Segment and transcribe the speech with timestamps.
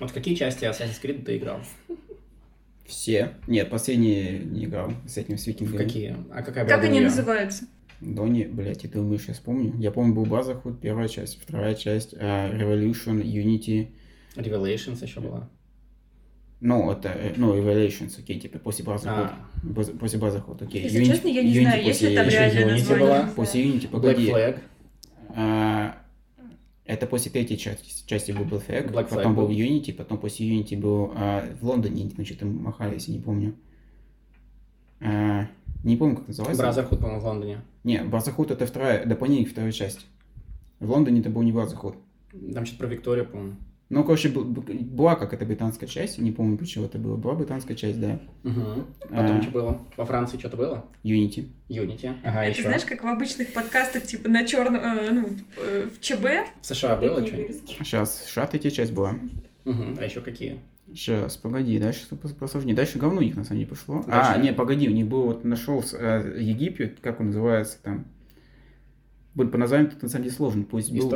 [0.00, 1.60] Вот какие части Assassin's Creed ты играл?
[2.84, 3.34] Все.
[3.46, 5.76] Нет, последний не играл с этим с викингами.
[5.78, 6.16] какие?
[6.32, 7.64] А какая была Как они называются?
[8.00, 9.74] Дони, блядь, я думаю, сейчас помню.
[9.78, 13.88] Я помню, был Базахуд, первая часть, вторая часть, а, Revolution, Unity.
[14.34, 15.48] Revelations еще была.
[16.60, 19.30] Ну, это, э, ну, Revelations, окей, типа после Базахуд.
[19.30, 20.82] А, Баз- После Базахуд, окей.
[20.82, 23.06] Если Unity- честно, я не Unity знаю, есть ли после- там реальное Unity название.
[23.06, 23.30] была.
[23.36, 24.30] После Unity, Black погоди.
[24.30, 24.58] Flag.
[25.36, 26.01] А,
[26.92, 29.48] это после третьей части, части был Black Flag, Black Flag потом был.
[29.48, 33.54] Unity, потом после Unity был а, в Лондоне, значит, там махали, если не помню.
[35.00, 35.46] А,
[35.84, 36.62] не помню, как называется.
[36.62, 37.60] Brotherhood, по-моему, в Лондоне.
[37.82, 40.02] Не, Бразахуд это вторая, дополнение к второй части.
[40.80, 41.96] В Лондоне это был не Бразахуд.
[42.54, 43.56] Там что-то про Викторию, по-моему.
[43.92, 47.16] Ну, короче, была какая-то британская часть, не помню, почему это было.
[47.16, 48.18] Была британская часть, да.
[48.42, 48.84] Угу.
[49.10, 49.42] Потом А.
[49.42, 49.80] что было?
[49.98, 50.86] Во Франции что-то было?
[51.04, 51.48] Unity.
[51.68, 52.14] Unity.
[52.24, 52.62] Ага, Это еще.
[52.62, 54.80] знаешь, как в обычных подкастах, типа на черном,
[55.14, 55.28] ну,
[55.58, 56.24] э, в ЧБ.
[56.62, 57.56] В США было что-нибудь?
[57.68, 59.10] Сейчас, США третья часть была.
[59.66, 59.82] Угу.
[60.00, 60.60] А еще какие?
[60.88, 62.06] Сейчас, погоди, дальше
[62.40, 62.74] посложнее.
[62.74, 64.02] Дальше говно у них на самом деле пошло.
[64.06, 68.06] Дальше- А, не, погоди, у них был, вот нашел э, Египет, как он называется там.
[69.34, 70.64] Блин, по названию тут на самом деле сложно.
[70.64, 71.10] Пусть был...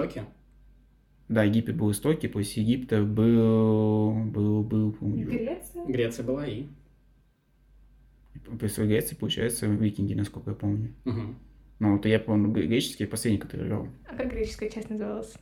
[1.28, 5.84] Да, Египет был истоки, после Египта был, был, был, помню, Греция?
[5.86, 6.66] Греция была и...
[8.60, 10.94] после Греции, получается, викинги, насколько я помню.
[11.04, 11.20] Угу.
[11.80, 13.88] Ну, вот я помню греческий, последний, который играл.
[14.08, 15.34] А как греческая часть называлась?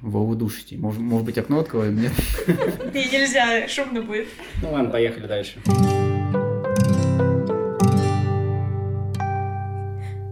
[0.00, 0.76] Вову душите.
[0.76, 2.00] Может, может быть, окно откроем?
[2.00, 2.12] Нет?
[2.94, 4.28] Не, нельзя, шумно будет.
[4.62, 5.60] Ну ладно, поехали дальше.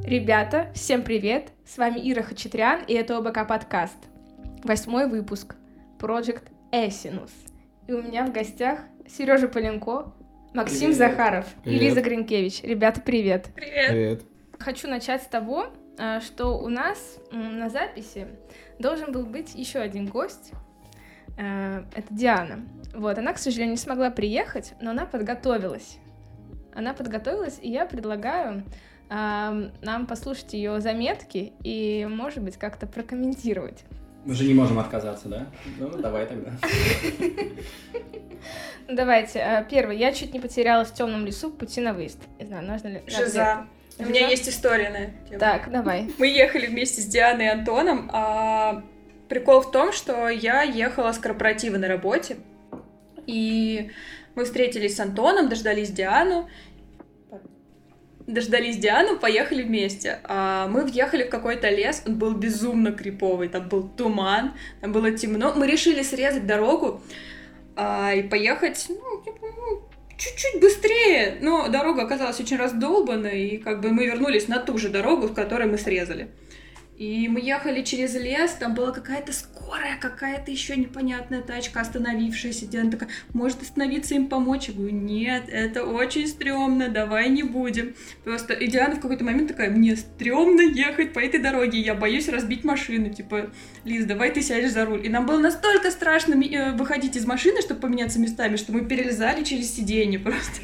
[0.06, 1.50] Ребята, всем привет!
[1.64, 3.96] С вами Ира Хачатрян, и это ОБК подкаст.
[4.62, 5.56] Восьмой выпуск.
[5.98, 7.32] Project Эсинус.
[7.88, 10.12] И у меня в гостях Сережа Поленко,
[10.54, 10.96] Максим Привет.
[10.96, 11.82] Захаров и Привет.
[11.82, 12.62] Лиза Гринкевич.
[12.62, 13.48] Ребята, привет!
[13.56, 13.88] Привет!
[13.88, 14.22] Привет.
[14.60, 15.66] Хочу начать с того,
[15.98, 18.28] э, что у нас на записи
[18.78, 20.52] должен был быть еще один гость.
[21.36, 22.60] Э, Это Диана.
[22.94, 25.98] Вот, она, к сожалению, не смогла приехать, но она подготовилась.
[26.72, 28.62] Она подготовилась, и я предлагаю
[29.08, 33.84] нам послушать ее заметки и, может быть, как-то прокомментировать.
[34.24, 35.46] Мы же не можем отказаться, да?
[35.78, 36.50] Ну, давай тогда.
[38.88, 39.98] Давайте, э, первый.
[39.98, 42.18] Я чуть не потерялась в темном лесу пути на выезд.
[42.38, 43.02] Не знаю, нужно ли...
[43.06, 43.66] Жиза.
[43.98, 45.40] У меня есть история на эту тему.
[45.40, 46.10] Так, давай.
[46.18, 48.82] Мы ехали вместе с Дианой и Антоном, а
[49.28, 52.36] прикол в том, что я ехала с корпоратива на работе,
[53.26, 53.90] и
[54.34, 56.48] мы встретились с Антоном, дождались Диану,
[58.26, 60.20] дождались Диану, поехали вместе.
[60.24, 65.10] А мы въехали в какой-то лес, он был безумно криповый, там был туман, там было
[65.12, 65.52] темно.
[65.54, 67.02] Мы решили срезать дорогу
[67.76, 69.82] а, и поехать, ну, типа, ну,
[70.16, 74.88] чуть-чуть быстрее, но дорога оказалась очень раздолбанной, и как бы мы вернулись на ту же
[74.88, 76.28] дорогу, с которой мы срезали.
[76.96, 82.66] И мы ехали через лес, там была какая-то скорая, какая-то еще непонятная тачка, остановившаяся.
[82.66, 84.68] Диана такая, может остановиться им помочь?
[84.68, 87.94] Я говорю, нет, это очень стрёмно, давай не будем.
[88.24, 92.30] Просто и Диана в какой-то момент такая, мне стрёмно ехать по этой дороге, я боюсь
[92.30, 93.12] разбить машину.
[93.12, 93.50] Типа,
[93.84, 95.04] Лиз, давай ты сядешь за руль.
[95.04, 99.44] И нам было настолько страшно э, выходить из машины, чтобы поменяться местами, что мы перелезали
[99.44, 100.62] через сиденье просто.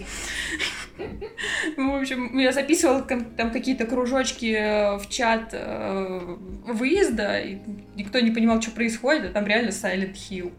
[1.77, 7.59] Ну, в общем, я записывала там какие-то кружочки э, в чат э, выезда, и
[7.97, 10.53] никто не понимал, что происходит, а там реально Silent Hill.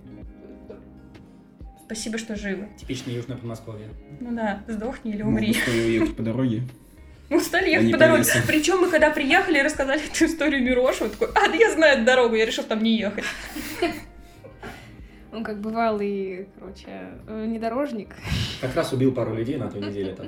[1.85, 2.69] Спасибо, что живы.
[2.77, 3.89] Типичный южное Подмосковье.
[4.19, 5.55] Ну да, сдохни или Мы умри.
[5.67, 6.63] ехать по дороге.
[7.29, 8.23] Мы устали ехать Они по дороге.
[8.47, 11.97] Причем мы когда приехали и рассказали эту историю Мирошу, он такой, а, да я знаю
[11.97, 13.25] эту дорогу, я решил там не ехать.
[15.33, 16.85] Он как бывалый, короче,
[17.27, 18.15] э, внедорожник.
[18.61, 20.27] Как раз убил пару людей на той неделе там.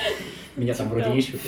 [0.56, 1.14] Меня там вроде Да.
[1.14, 1.40] ищут.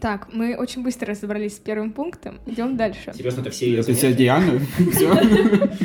[0.00, 2.40] Так, мы очень быстро разобрались с первым пунктом.
[2.44, 3.12] Идем дальше.
[3.14, 4.10] Серьезно, это все ее Это вся?
[4.10, 4.60] Диана?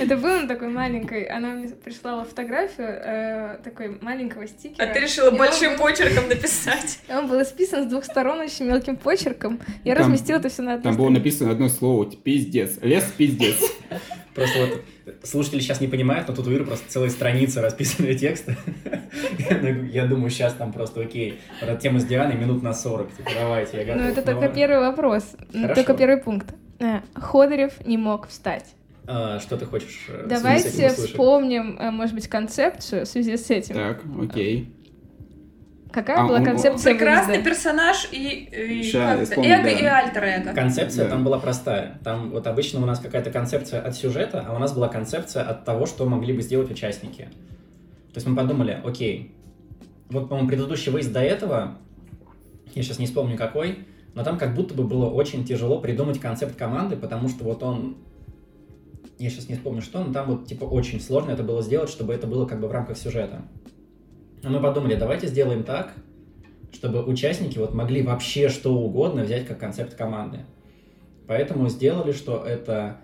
[0.00, 1.24] Это было на такой маленькой.
[1.24, 4.86] Она мне прислала фотографию э, такой маленького стикера.
[4.86, 7.00] А ты решила большим почерком написать.
[7.10, 9.60] Он был исписан с двух сторон очень мелким почерком.
[9.84, 12.78] Я разместила это все на одной Там было написано одно слово, пиздец.
[12.80, 13.56] Лес пиздец.
[14.38, 18.56] Просто вот слушатели сейчас не понимают, но тут у Иры просто целая страница расписанная текста.
[19.92, 21.40] Я- думаю, сейчас там просто окей.
[21.60, 23.16] Про тему с Дианой минут на 40.
[23.16, 24.02] Типа, давайте, я готов.
[24.02, 25.24] Ну, это только первый вопрос.
[25.74, 26.54] Только первый пункт.
[26.78, 28.64] Э, Ходорев не мог встать.
[29.06, 33.74] А, Что ты хочешь э, Давайте вспомним, э, может быть, концепцию в связи с этим.
[33.74, 34.72] Так, окей.
[35.90, 37.50] Какая А, была он- концепция Прекрасный выезда?
[37.50, 39.70] персонаж и, и Ща, вспомнил, эго да.
[39.70, 40.52] и альтер-эго.
[40.54, 41.10] Концепция Да.
[41.10, 41.98] там была простая.
[42.04, 45.64] Там вот обычно у нас какая-то концепция от сюжета, а у нас была концепция от
[45.64, 47.22] того, что могли бы сделать участники.
[48.12, 49.34] То есть мы подумали, окей,
[50.10, 51.78] вот, по-моему, предыдущий выезд до этого,
[52.74, 56.54] я сейчас не вспомню какой, но там как будто бы было очень тяжело придумать концепт
[56.56, 57.96] команды, потому что вот он
[59.18, 62.14] я сейчас не вспомню что, но там вот типа очень сложно это было сделать, чтобы
[62.14, 63.42] это было как бы в рамках сюжета.
[64.42, 65.92] Но мы подумали, давайте сделаем так,
[66.72, 70.40] чтобы участники вот могли вообще что угодно взять как концепт команды.
[71.26, 72.98] Поэтому сделали, что это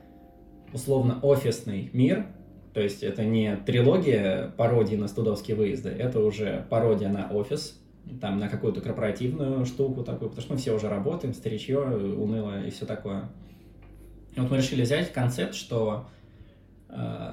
[0.72, 2.26] условно офисный мир,
[2.72, 7.80] то есть это не трилогия пародии на студовские выезды, это уже пародия на офис,
[8.20, 12.70] там на какую-то корпоративную штуку такую, потому что мы все уже работаем, старичье, уныло и
[12.70, 13.30] все такое.
[14.34, 16.06] И вот мы решили взять концепт, что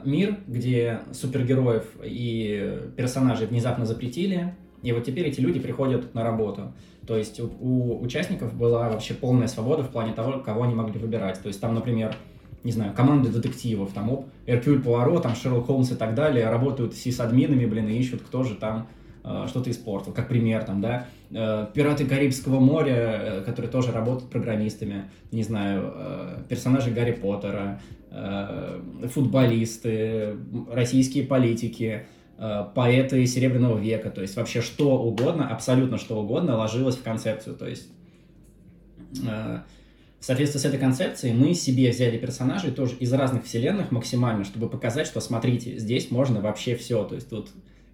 [0.05, 6.73] мир, где супергероев и персонажей внезапно запретили, и вот теперь эти люди приходят на работу.
[7.05, 10.99] То есть у, у участников была вообще полная свобода в плане того, кого они могли
[10.99, 11.39] выбирать.
[11.41, 12.15] То есть там, например,
[12.63, 16.95] не знаю, команды детективов, там, оп, Эркюль Пуаро, там, Шерлок Холмс и так далее, работают
[16.95, 18.87] с админами, блин, и ищут, кто же там
[19.23, 24.29] э, что-то испортил, как пример, там, да, э, пираты Карибского моря, э, которые тоже работают
[24.29, 30.35] программистами, не знаю, э, персонажи Гарри Поттера, э, футболисты,
[30.69, 32.05] российские политики,
[32.37, 37.55] э, поэты Серебряного века, то есть вообще что угодно, абсолютно что угодно ложилось в концепцию,
[37.55, 37.87] то есть
[39.25, 39.59] э,
[40.21, 44.69] в соответствии с этой концепцией мы себе взяли персонажей тоже из разных вселенных максимально, чтобы
[44.69, 47.03] показать, что смотрите, здесь можно вообще все.
[47.03, 47.49] То есть тут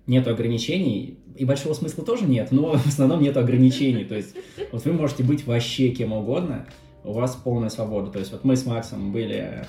[0.07, 4.03] нет ограничений, и большого смысла тоже нет, но в основном нет ограничений.
[4.03, 4.35] То есть
[4.73, 6.67] вот вы можете быть вообще кем угодно,
[7.05, 8.11] у вас полная свобода.
[8.11, 9.65] То есть вот мы с Максом были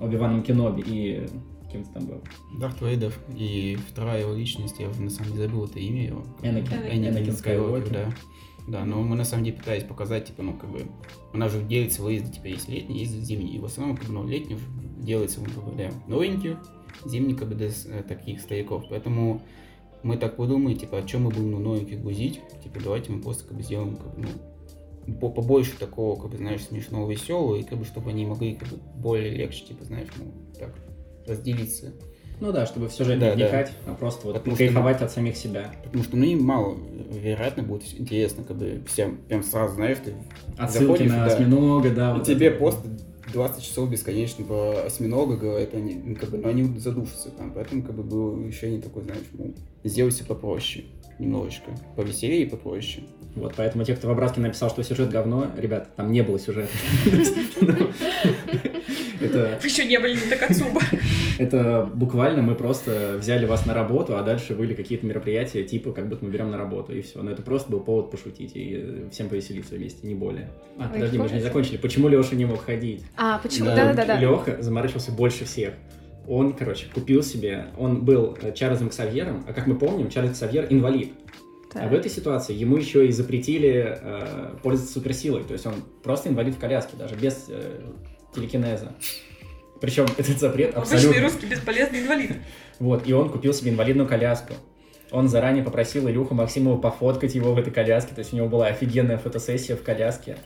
[0.00, 1.26] Оби-Ваном Кеноби и
[1.72, 2.20] кем то там был?
[2.58, 3.12] Дарт Вейдер.
[3.36, 6.24] И вторая его личность, я на самом деле забыл это имя его.
[6.42, 7.06] Энакин.
[7.06, 8.14] Энакин Скайуокер, да.
[8.68, 10.86] Да, но мы на самом деле пытались показать, типа, ну, как бы,
[11.32, 13.56] у нас же делится выезды, типа, есть летний, есть зимний.
[13.56, 14.56] И в основном, как бы, ну, летний
[14.98, 16.58] делается, он, как бы, для новеньких,
[17.04, 18.84] зимний, как бы, для э, таких стариков.
[18.88, 19.42] Поэтому
[20.04, 22.40] мы так подумали, типа, о чем мы будем ну, новеньких грузить.
[22.62, 24.28] Типа, давайте мы просто, как бы, сделаем, как бы, ну,
[25.06, 28.76] побольше такого, как бы, знаешь, смешного, веселого, и, как бы, чтобы они могли, как бы,
[28.96, 30.74] более легче, типа, знаешь, ну, так,
[31.26, 31.92] разделиться.
[32.40, 33.92] Ну да, чтобы в сюжет да, не вникать, да.
[33.92, 35.72] а просто вот Потому кайфовать что, от самих себя.
[35.84, 36.76] Потому что, ну, им мало,
[37.10, 40.14] вероятно, будет интересно, как бы всем прям сразу, знаешь, ты
[40.58, 42.10] Отсылки на да, осьминога, да.
[42.10, 42.58] И вот тебе это.
[42.58, 42.88] просто
[43.32, 47.94] 20 часов бесконечного осьминога говорят, они, ну, как бы, ну, они задушатся там, поэтому, как
[47.94, 49.54] бы, было решение такое, знаешь, ну,
[50.10, 50.86] все попроще,
[51.18, 53.04] немножечко, повеселее и попроще.
[53.34, 56.68] Вот, поэтому те, кто в обратке написал, что сюжет говно, ребят, там не было сюжета.
[59.20, 59.58] Это...
[59.62, 60.80] Вы еще не были не так отцуба.
[61.38, 66.08] Это буквально мы просто взяли вас на работу, а дальше были какие-то мероприятия, типа, как
[66.08, 67.22] будто мы берем на работу, и все.
[67.22, 70.50] Но это просто был повод пошутить и всем повеселиться вместе, не более.
[70.78, 71.76] А, Ой, подожди, мы же не закончили.
[71.76, 73.04] Почему Леша не мог ходить?
[73.16, 73.66] А, почему?
[73.66, 74.18] Да-да-да.
[74.18, 75.74] Леха заморачивался больше всех.
[76.28, 81.12] Он, короче, купил себе, он был Чарльзом Ксавьером, а как мы помним, Чарльз Ксавьер инвалид.
[81.72, 81.84] Так.
[81.84, 85.42] А в этой ситуации ему еще и запретили э, пользоваться суперсилой.
[85.42, 87.80] То есть он просто инвалид в коляске, даже без э,
[88.34, 88.92] телекинеза.
[89.80, 91.08] Причем этот запрет абсолютно...
[91.10, 92.32] Обычный русский бесполезный инвалид.
[92.78, 94.54] Вот, и он купил себе инвалидную коляску.
[95.12, 98.66] Он заранее попросил Илюху Максимова пофоткать его в этой коляске, то есть у него была
[98.66, 100.36] офигенная фотосессия в коляске.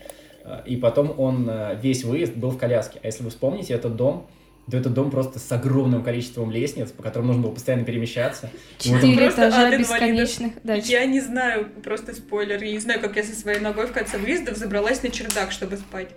[0.44, 3.00] Э, и потом он э, весь выезд был в коляске.
[3.02, 4.28] А если вы вспомните, этот дом,
[4.70, 8.50] то этот дом просто с огромным количеством лестниц, по которым нужно было постоянно перемещаться.
[8.78, 10.54] Четыре этажа бесконечных.
[10.64, 13.92] Да, я не знаю, просто спойлер, я не знаю, как я со своей ногой в
[13.92, 16.08] конце выезда взобралась на чердак, чтобы спать.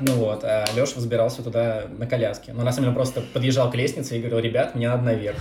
[0.00, 2.52] Ну вот, а Леша взбирался туда на коляске.
[2.52, 5.36] Но на самом деле он просто подъезжал к лестнице и говорил, ребят, мне надо наверх.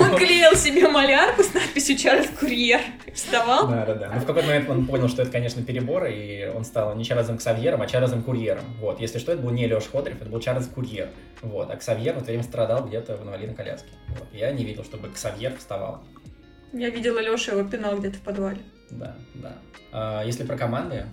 [0.00, 2.80] Он клеил себе малярку с надписью «Чарльз Курьер».
[3.14, 3.68] Вставал?
[3.68, 4.10] Да, да, да.
[4.12, 7.38] Но в какой-то момент он понял, что это, конечно, перебор, и он стал не Чарльзом
[7.38, 8.64] Ксавьером, а Чарльзом Курьером.
[8.80, 11.08] Вот, если что, это был не Леша Ходорев, это был Чарльз Курьер.
[11.40, 13.88] Вот, а Ксавьер в это время страдал где-то в инвалидной коляске.
[14.08, 14.28] Вот.
[14.32, 16.02] Я не видел, чтобы Ксавьер вставал.
[16.72, 18.58] Я видела Леша его пинал где-то в подвале.
[18.90, 19.52] Да, да.
[19.92, 21.06] А, если про команды,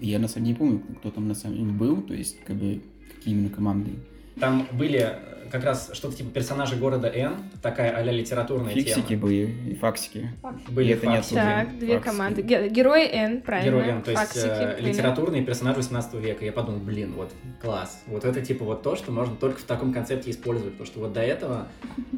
[0.00, 2.56] я на самом деле не помню, кто там на самом деле был, то есть, как
[2.56, 2.80] бы,
[3.14, 3.92] какие именно команды.
[4.38, 5.18] Там были
[5.50, 9.22] как раз что-то типа персонажи города Н, такая а литературная Фиксики тема.
[9.22, 10.30] были и факсики.
[10.68, 11.34] Были это факсики.
[11.34, 12.04] Так, две факсики.
[12.04, 12.42] команды.
[12.42, 13.70] Герои Н, правильно.
[13.70, 16.44] Герои Н, то есть факсики, э, литературные персонажи 18 века.
[16.44, 18.02] Я подумал, блин, вот класс.
[18.06, 21.12] Вот это типа вот то, что можно только в таком концепте использовать, потому что вот
[21.12, 21.68] до этого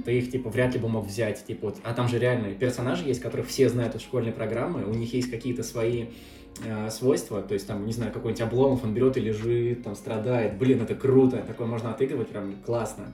[0.05, 3.05] ты их типа вряд ли бы мог взять, типа вот, а там же реальные персонажи
[3.05, 6.07] есть, которых все знают из школьной программы, у них есть какие-то свои
[6.65, 10.59] э, свойства, то есть там, не знаю, какой-нибудь обломов, он берет и лежит, там страдает,
[10.59, 13.13] блин, это круто, такое можно отыгрывать прям классно.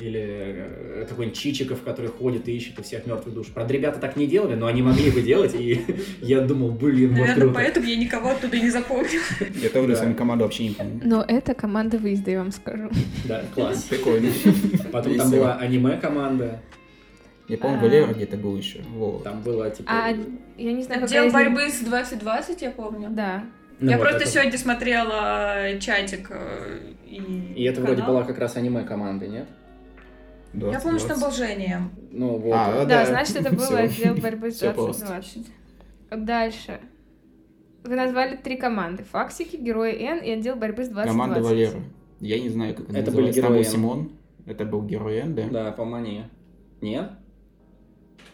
[0.00, 3.48] Или э, какой-нибудь Чичиков, который ходит и ищет у всех мертвых душ.
[3.48, 5.84] Правда, ребята так не делали, но они могли бы делать, и
[6.22, 7.52] я думал, блин, вот круто.
[7.54, 9.20] поэтому я никого оттуда не запомнил.
[9.60, 11.00] Я тоже свою команду вообще не помню.
[11.04, 12.88] Но это команда выезда, я вам скажу.
[13.26, 13.82] Да, класс.
[13.84, 14.30] Прикольно.
[14.90, 16.60] Потом там была аниме-команда.
[17.50, 17.82] Я помню, а...
[17.82, 18.80] Валера где-то был еще.
[18.94, 19.24] Вот.
[19.24, 19.90] Там было типа.
[19.92, 20.08] А
[20.56, 23.08] я не знаю, Отдел борьбы с 2020, я помню.
[23.10, 23.44] Да.
[23.80, 27.16] Ну Я вот просто это- сегодня смотрела чатик э, и.
[27.56, 28.14] И это вроде канал.
[28.16, 29.48] была как раз аниме команды, нет?
[30.52, 31.88] Я помню, что там был Женя.
[32.10, 32.52] Ну вот.
[32.52, 33.06] А, э, Да, да.
[33.06, 33.76] значит, это был Всё.
[33.76, 35.06] отдел борьбы с Всё просто.
[35.06, 35.46] 2020.
[36.24, 36.80] Дальше.
[37.84, 39.04] Вы назвали три команды.
[39.04, 41.08] Факсики, Герои Н и отдел борьбы с 2020.
[41.10, 41.82] Команда Валеры.
[42.20, 43.42] Я не знаю, как она Это были называется.
[43.42, 43.72] Там был герои Н.
[43.72, 44.12] Симон.
[44.46, 45.48] Это был герой Н, да?
[45.50, 46.24] Да, по-моему.
[46.82, 47.10] Нет?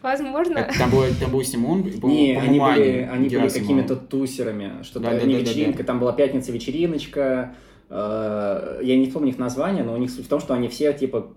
[0.03, 0.59] Возможно.
[0.59, 5.07] Это- Там был, там был Симон, был, Не, они были, они были какими-то тусерами, что-то,
[5.11, 5.85] Да, да, не да, да, вечеринка, да.
[5.85, 7.55] там была пятница вечериночка,
[7.88, 10.93] э, я не помню их название, но у них суть в том, что они все
[10.93, 11.35] типа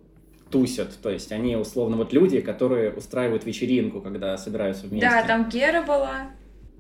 [0.52, 5.08] тусят, то есть они условно вот люди, которые устраивают вечеринку, когда собираются вместе.
[5.10, 6.32] Да, там Гера была.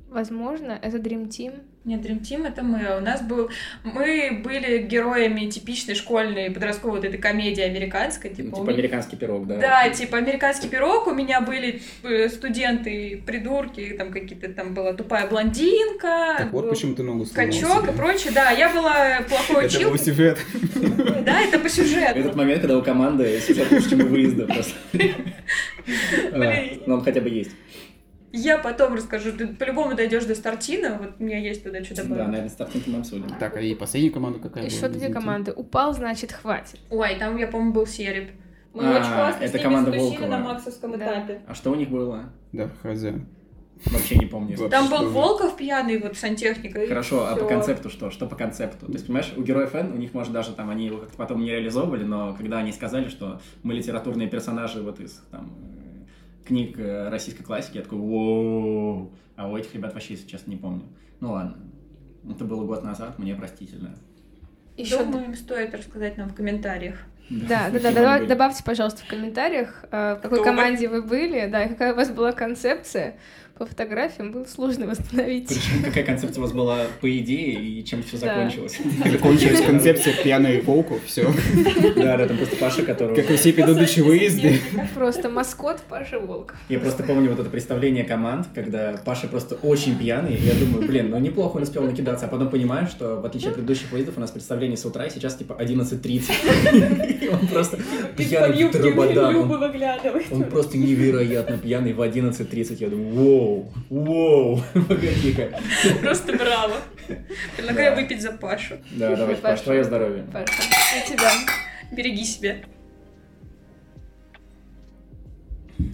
[0.10, 1.60] Возможно, это Dream Team.
[1.86, 2.98] Нет, Dream Team это мы.
[2.98, 3.50] У нас был...
[3.84, 8.30] Мы были героями типичной школьной подростковой вот этой комедии американской.
[8.32, 9.58] Ну, Типа, типа у американский пирог, да.
[9.58, 11.08] Да, типа американский пирог.
[11.08, 16.70] У меня были э, студенты, придурки, там какие-то, там была тупая блондинка, Так вот был
[16.72, 17.94] почему ты ногу качок себе.
[17.94, 18.32] и прочее.
[18.36, 20.00] Да, я была плохой Это был училкой.
[20.00, 20.38] сюжет.
[21.26, 22.20] Да, это по сюжету.
[22.20, 24.74] Этот момент, когда у команды сюжет лучше, чем у выезда просто.
[26.32, 26.82] А, Блин.
[26.86, 27.50] Но он хотя бы есть.
[28.32, 29.32] Я потом расскажу.
[29.34, 30.98] Ты по-любому дойдешь до стартина.
[31.02, 33.28] Вот у меня есть туда что Да, наверное, стартинг мы обсудим.
[33.40, 34.90] Так, а и последняя команда какая Еще была?
[34.90, 35.52] две команды.
[35.52, 36.80] Упал, значит, хватит.
[36.90, 38.30] Ой, там, я помню, был Сереб.
[38.74, 40.28] Мы А, очень классно это с ними команда Волкова.
[40.28, 40.98] на максовском Да.
[40.98, 41.42] этапе.
[41.48, 42.26] А что у них было?
[42.52, 43.04] Да, хз.
[43.86, 44.58] Вообще не помню.
[44.70, 45.10] Там был?
[45.10, 46.86] Волков пьяный, вот сантехника.
[46.86, 48.12] Хорошо, а по концепту что?
[48.12, 48.86] Что по концепту?
[48.88, 51.40] То есть, понимаешь, у героев N, у них, может, даже там они его как-то потом
[51.42, 55.50] не реализовывали, но когда они сказали, что мы литературные персонажи вот из там
[56.46, 60.58] книг э, российской классики, я такой, воу, а у этих ребят вообще, если честно, не
[60.58, 60.84] помню.
[61.20, 61.58] Ну ладно,
[62.30, 63.96] это было год назад, мне простительно.
[64.78, 67.00] Еще Думаю, им стоит рассказать нам в комментариях.
[67.30, 70.44] Да, да, да, да, добавьте, пожалуйста, в комментариях, э, в какой Кто вы?
[70.44, 73.18] команде вы были, да, и какая у вас была концепция.
[73.60, 75.50] По фотографиям было сложно восстановить.
[75.50, 78.80] Причем какая концепция у вас была по идее и чем все закончилось.
[79.12, 81.30] Закончилась концепция пьяный волков, все.
[81.98, 83.18] Да, да, там просто Паша, который...
[83.18, 84.62] Как и все предыдущие выезды.
[84.96, 86.56] Просто маскот Паша Волков.
[86.70, 91.10] Я просто помню вот это представление команд, когда Паша просто очень пьяный, я думаю, блин,
[91.10, 94.22] ну неплохо он успел накидаться, а потом понимаю, что в отличие от предыдущих выездов у
[94.22, 97.26] нас представление с утра, и сейчас типа 11.30.
[97.26, 97.78] И он просто
[98.16, 99.36] пьяный в дрободан.
[99.36, 100.28] Он- выглядывает.
[100.32, 102.78] Он просто невероятно пьяный в 11.30.
[102.80, 103.14] Я думаю,
[103.50, 105.60] воу, воу, погоди-ка.
[106.02, 106.76] Просто браво.
[107.56, 108.76] Предлагаю выпить за Пашу.
[108.92, 109.64] Да, давай, Паш, Паша.
[109.64, 110.24] твое здоровье.
[110.32, 110.54] Паша,
[110.98, 111.30] и тебя.
[111.92, 112.58] Береги себя.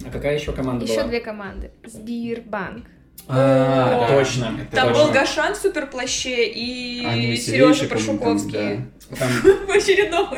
[0.06, 1.08] А какая еще команда Еще была?
[1.08, 1.70] две команды.
[1.84, 2.86] Сбирбанк.
[3.28, 4.52] А, О, точно.
[4.70, 5.04] Там точно.
[5.04, 7.00] был Гашан в суперплаще и
[7.38, 8.80] Сережа веселейшие, по-моему, там, Прошуковский
[9.18, 9.28] Там
[9.66, 10.28] в очередном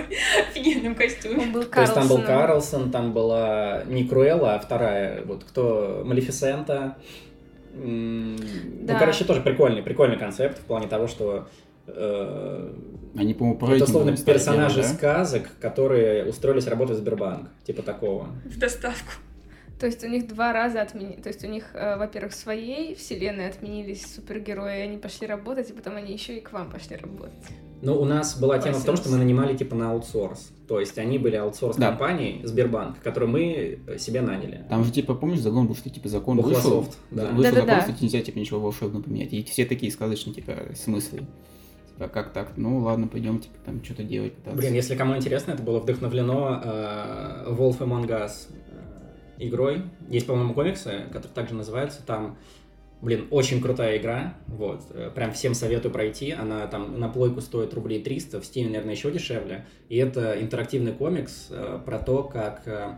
[0.48, 1.42] офигенном костюме.
[1.42, 2.22] Он был То есть там был.
[2.22, 6.96] Карлсон, там была не Круэлла, а вторая, вот кто, Малефисента.
[7.74, 8.36] М,
[8.82, 8.94] Да.
[8.94, 11.46] Ну, короче, тоже прикольный, прикольный концепт в плане того, что
[11.86, 12.72] э,
[13.16, 14.96] Они, по-моему, по это стали персонажи делать, да?
[14.96, 18.28] сказок, которые устроились работать в Сбербанк, типа такого.
[18.46, 19.12] В доставку.
[19.78, 21.20] То есть у них два раза отменили.
[21.20, 25.72] То есть у них, э, во-первых, в своей вселенной отменились супергерои, они пошли работать, и
[25.72, 27.34] потом они еще и к вам пошли работать.
[27.80, 30.50] Ну, у нас была тема в том, что мы нанимали типа на аутсорс.
[30.66, 34.66] То есть они были аутсорс-компанией Сбербанк, которую мы себе наняли.
[34.68, 37.26] Там же, типа, помнишь, закон был, что, типа, закон вышел, Бухлософт, да.
[37.26, 37.80] вышел Да-да-да.
[37.80, 39.32] закон, что нельзя, типа, ничего волшебного поменять.
[39.32, 41.20] И все такие сказочные, типа, смыслы.
[41.94, 42.52] Типа, как так?
[42.56, 44.58] Ну, ладно, пойдем, типа, там, что-то делать, пытаться.
[44.58, 48.67] Блин, если кому интересно, это было вдохновлено э, Wolf Among Us э,
[49.38, 49.82] игрой.
[50.08, 52.04] Есть, по-моему, комиксы, которые также называются.
[52.04, 52.38] Там,
[53.00, 54.34] блин, очень крутая игра.
[54.46, 56.32] Вот, э, прям всем советую пройти.
[56.32, 59.66] Она там на плойку стоит рублей 300, в Steam, наверное, еще дешевле.
[59.88, 62.96] И это интерактивный комикс э, про то, как э,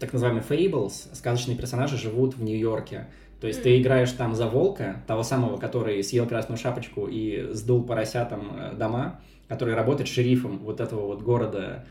[0.00, 3.08] так называемый Fables, сказочные персонажи, живут в Нью-Йорке.
[3.40, 7.82] То есть ты играешь там за волка, того самого, который съел красную шапочку и сдул
[7.82, 11.84] поросятам дома, который работает шерифом вот этого вот города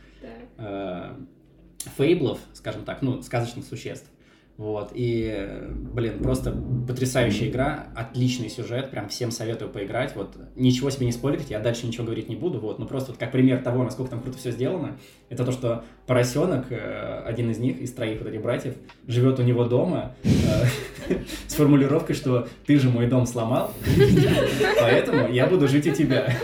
[0.57, 1.13] э,
[1.89, 4.07] фейблов, скажем так, ну, сказочных существ.
[4.57, 6.51] Вот, и, блин, просто
[6.87, 11.87] потрясающая игра, отличный сюжет, прям всем советую поиграть, вот, ничего себе не спойлерить, я дальше
[11.87, 14.51] ничего говорить не буду, вот, но просто вот как пример того, насколько там круто все
[14.51, 14.99] сделано,
[15.31, 18.75] это то, что поросенок, э, один из них, из троих вот этих братьев,
[19.07, 21.15] живет у него дома э,
[21.47, 23.71] с формулировкой, что ты же мой дом сломал,
[24.81, 26.33] поэтому я буду жить у тебя.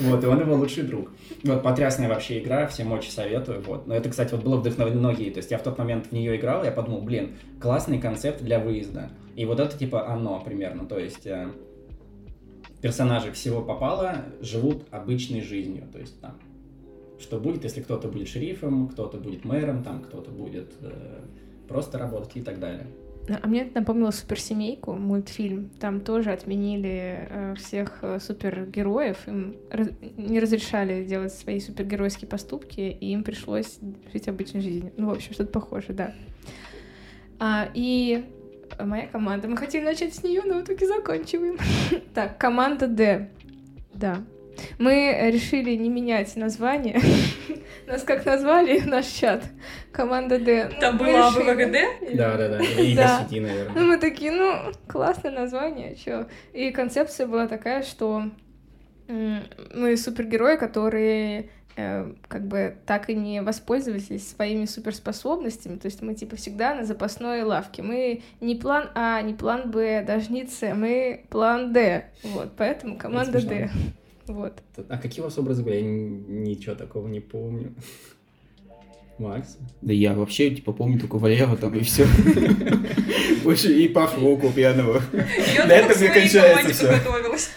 [0.00, 1.10] Вот, и он его лучший друг.
[1.42, 3.88] Вот, потрясная вообще игра, всем очень советую, вот.
[3.88, 6.36] Но это, кстати, вот было вдохновлено ей, то есть я в тот момент в нее
[6.36, 9.10] играл, я подумал, блин, классный концепт для выезда.
[9.34, 11.48] И вот это типа оно примерно, то есть э,
[12.80, 16.38] персонажи всего попало, живут обычной жизнью, то есть там
[17.18, 21.20] что будет, если кто-то будет шерифом, кто-то будет мэром, там кто-то будет э,
[21.68, 22.86] просто работать и так далее.
[23.42, 25.70] А мне это напомнило суперсемейку, мультфильм.
[25.80, 29.26] Там тоже отменили э, всех э, супергероев.
[29.26, 33.78] Им раз- не разрешали делать свои супергеройские поступки, и им пришлось
[34.12, 34.92] жить обычной жизнью.
[34.96, 36.14] Ну, в общем, что-то похоже, да.
[37.40, 38.24] А, и
[38.78, 39.48] моя команда.
[39.48, 41.58] Мы хотели начать с нее, но в итоге заканчиваем.
[42.14, 43.30] Так, команда Д.
[43.92, 44.24] Да.
[44.78, 47.00] Мы решили не менять название.
[47.86, 49.44] Нас как назвали наш чат?
[49.92, 50.70] Команда Д.
[50.74, 51.50] Ну, Там решили.
[51.50, 52.16] АБВГД?
[52.16, 52.58] Да, да, да.
[52.58, 52.64] Да.
[52.64, 53.82] Игорь Сети, Ну, наверное.
[53.82, 56.26] мы такие, ну, классное название, чё.
[56.52, 58.24] И концепция была такая, что
[59.08, 65.76] мы супергерои, которые э, как бы так и не воспользовались своими суперспособностями.
[65.76, 67.82] То есть мы типа всегда на запасной лавке.
[67.82, 72.06] Мы не план А, не план Б, даже не С, мы план Д.
[72.24, 73.40] Вот, поэтому команда.
[73.46, 73.70] Д.
[74.26, 74.62] Вот.
[74.88, 75.76] А какие у вас образы были?
[75.76, 77.74] Я ничего такого не помню.
[79.18, 79.56] Макс?
[79.80, 82.06] Да я вообще, типа, помню только Валеру там и все.
[83.44, 85.00] Больше и Пашу пьяного.
[85.12, 87.50] На этом своей кончается подготовилась.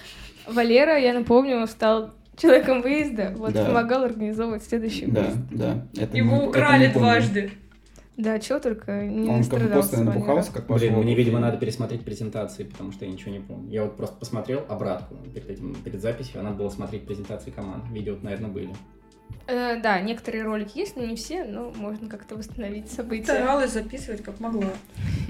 [0.48, 3.66] Валера, я напомню, стал человеком выезда, вот Да.
[3.66, 5.38] помогал организовывать следующий Да, выезд.
[5.52, 5.86] да.
[5.98, 7.52] это Его украли дважды.
[8.20, 12.04] Да, чего только не Он как просто набухался, как Паша Блин, мне, видимо, надо пересмотреть
[12.04, 13.72] презентации, потому что я ничего не помню.
[13.72, 17.86] Я вот просто посмотрел обратку перед этим, перед записью, а надо было смотреть презентации команд.
[17.90, 18.72] Видео, наверное, были.
[19.48, 23.24] Э, да, некоторые ролики есть, но не все, но можно как-то восстановить события.
[23.24, 24.68] Старалась записывать как могла.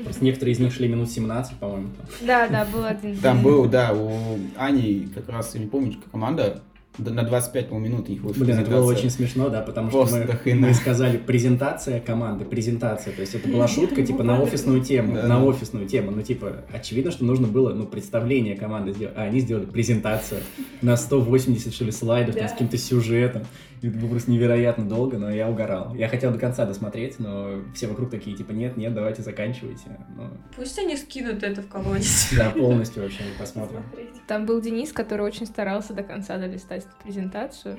[0.03, 1.89] Просто некоторые из них шли минут 17, по-моему.
[2.22, 3.17] Да, да, был один.
[3.17, 6.62] Там был, да, у Ани как раз, я не помню, команда, да,
[7.00, 10.00] на 25 по-моему, минут у них вышла Блин, это было очень смешно, да, потому что
[10.00, 10.68] Просто мы, хрена.
[10.68, 15.24] мы сказали презентация команды, презентация, то есть это была шутка, типа, на офисную тему, Да,
[15.24, 15.44] на да.
[15.44, 19.65] офисную тему, ну, типа, очевидно, что нужно было, ну, представление команды сделать, а они сделали
[19.65, 20.41] презентацию
[20.82, 22.53] на 180, что ли, слайдов, там, с Да.
[22.53, 23.44] каким-то сюжетом,
[23.81, 25.93] это было просто невероятно долго, но я угорал.
[25.95, 29.98] Я хотел до конца досмотреть, но все вокруг такие, типа, нет, нет, давайте заканчивайте.
[30.17, 32.33] Ну, Пусть они скинут это в колодец.
[32.38, 33.81] да, полностью вообще не посмотрим.
[34.27, 37.77] Там был Денис, который очень старался до конца долистать эту презентацию.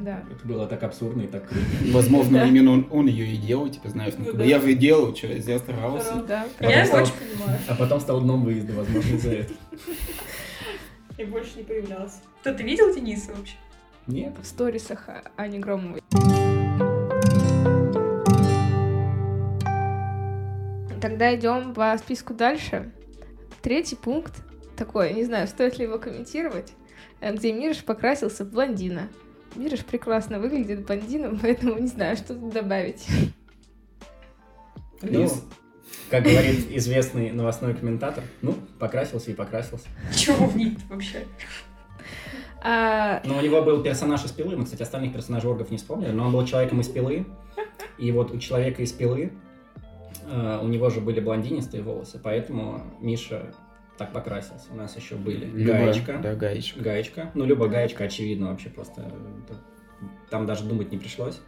[0.00, 0.24] Да.
[0.30, 1.64] Это было так абсурдно и так круто.
[1.92, 2.46] Возможно, Да.
[2.46, 4.44] именно он, он ее и делал, типа, знаешь, ну, Ну как да.
[4.44, 6.22] бы я же и делал, что, я старался.
[6.26, 7.58] Да, Я Я стал- его очень понимаю.
[7.68, 9.56] А потом стал дном выезда, возможно, из-за этого.
[11.18, 12.16] И больше не появлялся.
[12.40, 13.54] Кто ты видел Дениса вообще?
[14.10, 14.34] Нет.
[14.42, 16.00] в сторисах А- Ани Громовой.
[21.00, 22.90] Тогда идем по списку дальше.
[23.62, 24.42] Третий пункт
[24.76, 26.72] такой, не знаю, стоит ли его комментировать,
[27.20, 29.08] э, где Мириш покрасился в блондина.
[29.54, 33.06] Мириш прекрасно выглядит блондином, поэтому не знаю, что тут добавить.
[35.02, 35.28] Ну,
[36.10, 39.86] как говорит известный новостной комментатор, ну, покрасился и покрасился.
[40.14, 41.26] Чего в них вообще?
[42.62, 46.10] А, Но у него был персонаж из пилы, мы, кстати, остальных персонажей оргов не вспомнили,
[46.10, 47.26] но он был человеком из пилы,
[47.98, 49.32] и вот у человека из пилы
[50.30, 53.54] э, у него же были блондинистые волосы, поэтому Миша
[53.96, 54.66] так покрасился.
[54.72, 56.80] У нас еще были Люба, гаечка, Да, гаечка.
[56.80, 59.10] гаечка, ну, любая гаечка, очевидно, вообще просто,
[60.30, 61.40] там даже думать не пришлось.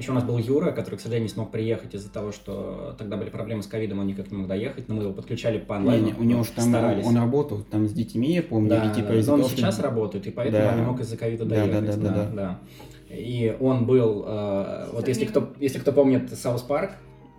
[0.00, 3.18] Еще у нас был Юра, который, к сожалению, не смог приехать из-за того, что тогда
[3.18, 5.78] были проблемы с ковидом, он никак не мог доехать, но мы его подключали по Не,
[5.80, 6.06] онлайну.
[6.06, 7.04] не, у него же там старались.
[7.04, 9.78] он работал там с детьми, я помню, Да, или типа да, он того, что- сейчас
[9.78, 10.70] работает, и поэтому Да.
[10.72, 12.00] он не мог из-за ковида Да, доехать.
[12.00, 13.14] да, да, да, да.
[13.14, 16.92] И он был, э, вот если кто, если кто помнит South Park,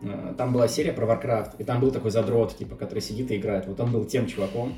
[0.04, 3.38] э, там была серия про Warcraft, и там был такой задрот, типа, который сидит и
[3.38, 3.66] играет.
[3.66, 4.74] Вот он был тем чуваком.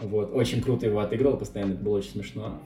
[0.00, 2.58] Вот, очень круто его отыгрывал постоянно, это было очень смешно.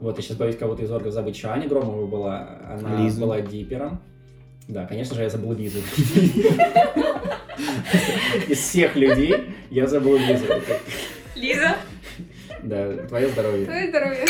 [0.00, 1.36] Вот, я сейчас боюсь кого-то из оргов забыть.
[1.36, 3.20] Еще Аня Громова была, она Лиза.
[3.20, 4.00] была дипером.
[4.68, 5.78] Да, конечно же, я забыл Лизу.
[8.48, 9.34] Из всех людей
[9.70, 10.44] я забыл Лизу.
[11.34, 11.76] Лиза?
[12.62, 13.66] Да, твое здоровье.
[13.66, 14.24] твое здоровье.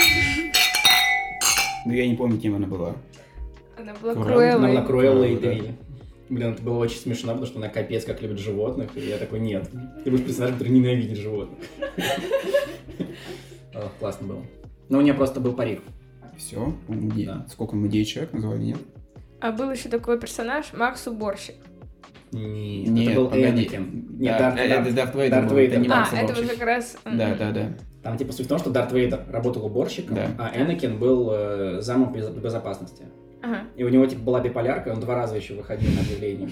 [1.85, 2.95] Ну, я не помню, кем она была.
[3.77, 4.15] Она была.
[4.15, 4.51] Круэллой.
[4.53, 5.41] Она была Круэллой Да.
[5.41, 5.73] Дэй.
[6.29, 9.41] Блин, это было очень смешно, потому что она капец как любит животных, и я такой,
[9.41, 9.67] нет,
[10.05, 11.59] ты будешь персонаж, который ненавидит животных.
[13.99, 14.43] Классно было.
[14.89, 15.81] Но у нее просто был парик.
[16.37, 17.47] Все, Да.
[17.51, 18.79] сколько мы 9 человек назвали, нет?
[19.41, 21.57] А был еще такой персонаж Макс Уборщик.
[22.33, 23.29] Нет, это был.
[23.33, 24.07] Энакин.
[24.19, 25.73] Нет, Да, Дарт, это Дарт- Дарт Вейдер Дарт был, Вейдер.
[25.79, 26.97] это не А, Макс это вот как раз...
[27.05, 27.73] Да, да, да.
[28.03, 30.29] Там типа суть в том, что Дарт Вейдер работал уборщиком, Да.
[30.39, 33.05] а Энакин был э, замом без- безопасности.
[33.43, 33.63] Ага.
[33.77, 36.51] И у него типа была биполярка, он два раза еще выходил на объявление.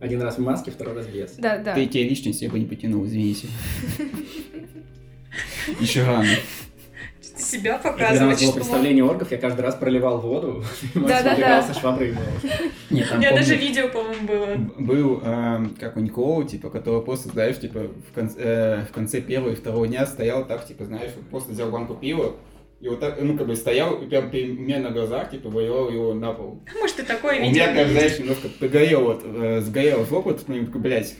[0.00, 1.36] Один раз в маске, второй раз без.
[1.36, 1.72] Да, да.
[1.74, 3.48] Третья личность я бы не потянул, извините.
[5.80, 6.26] Еще рано.
[7.50, 8.52] Ты себя у показывать, было что...
[8.54, 11.34] представление оргов, я каждый раз проливал воду, Да-да-да.
[11.34, 12.18] убегался шваброй и.
[12.90, 14.46] Нет, У там меня помню- даже видео, по-моему, было.
[14.78, 17.80] Был, эм, как у Никола, типа, который просто, знаешь, типа,
[18.10, 21.52] в конце, э, в конце первого и второго дня стоял так, типа, знаешь, вот просто
[21.52, 22.36] взял банку пива,
[22.80, 25.48] и вот так, ну, как бы стоял, и прям при- у меня на глазах, типа,
[25.48, 26.62] выливал его на пол.
[26.78, 30.48] Может, и такое У видео меня, как, знаешь, немножко погорел, вот, э, сгорел жопа, тут,
[30.48, 31.14] ну, такой, блядь,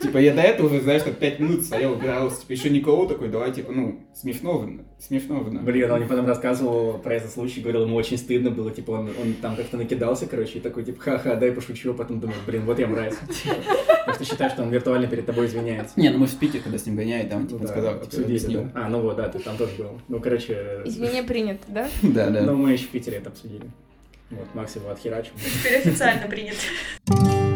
[0.00, 3.28] Типа я до этого уже, знаешь, так 5 минут стоял, убирался, типа еще никого такой,
[3.28, 5.40] давай, типа, ну, смешно, смешно.
[5.40, 9.10] Блин, он мне потом рассказывал про этот случай, говорил, ему очень стыдно было, типа, он,
[9.20, 12.62] он там как-то накидался, короче, и такой, типа, ха-ха, дай пошучу, а потом думаю, блин,
[12.64, 13.14] вот я мразь.
[14.00, 15.98] Потому что считаю, что он виртуально перед тобой извиняется.
[15.98, 18.70] Не, ну мы в Питере, когда с ним гоняли, там, типа, Ну сказал, типа, обсудили.
[18.74, 20.00] А, ну вот, да, ты там тоже был.
[20.08, 21.88] Ну, короче, Извинения принято, да?
[22.02, 22.42] Да, да.
[22.42, 23.70] ну мы еще в Питере это обсудили.
[24.30, 25.32] Вот, Макс его отхерачил.
[25.62, 27.49] Теперь официально принято.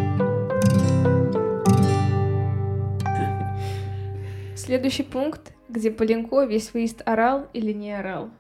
[4.64, 8.30] Следующий пункт, где Поленко весь выезд орал или не орал.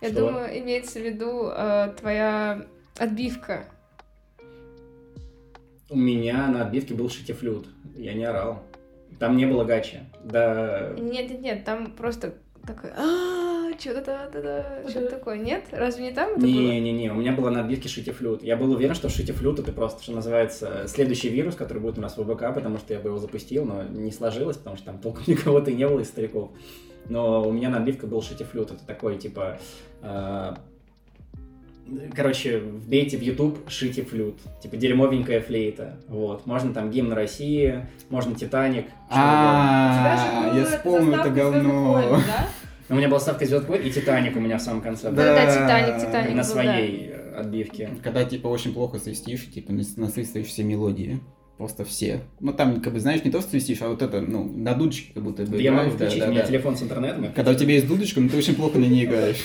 [0.00, 0.20] Я Что?
[0.20, 2.64] думаю, имеется в виду э, твоя
[2.96, 3.66] отбивка.
[5.90, 7.66] У меня на отбивке был шитифлют.
[7.96, 8.62] Я не орал.
[9.18, 10.00] Там не было гачи.
[10.24, 12.32] Да, Нет, нет, нет, там просто
[12.66, 12.90] такой,
[13.78, 15.38] что-то да, да, да, что-то такое.
[15.38, 15.64] Нет?
[15.70, 16.48] Разве не там это было?
[16.48, 18.42] Не-не-не, у меня было на отбивке шитифлют.
[18.42, 22.16] Я был уверен, что шитифлют это просто, что называется, следующий вирус, который будет у нас
[22.16, 25.22] в ВБК, потому что я бы его запустил, но не сложилось, потому что там толком
[25.26, 26.50] никого-то и не было из стариков.
[27.08, 28.70] Но у меня на отбивке был шитифлют.
[28.70, 29.58] Это такой, типа...
[30.02, 30.54] э,
[32.14, 34.36] Короче, вбейте в YouTube шити флют.
[34.62, 35.96] Типа дерьмовенькая флейта.
[36.06, 36.44] Вот.
[36.44, 38.86] Можно там гимн России, можно Титаник.
[39.08, 42.20] А, я вспомнил это говно.
[42.88, 45.10] Но у меня была ставка Звезд Войн и Титаник у меня в самом конце.
[45.10, 46.30] Да, да, Титаник, Титаник.
[46.30, 47.90] На был, своей отбивке.
[48.02, 51.20] Когда, типа, очень плохо свистишь, типа, нас- насвистываешь все мелодии.
[51.58, 52.20] Просто все.
[52.38, 55.12] Ну, там, как бы, знаешь, не то, что свистишь, а вот это, ну, на дудочке
[55.12, 56.46] как будто бы Я могу играешь, да, включить, да, у меня да.
[56.46, 57.32] телефон с интернетом.
[57.34, 59.44] Когда у тебя есть дудочка, но ты очень плохо на ней играешь.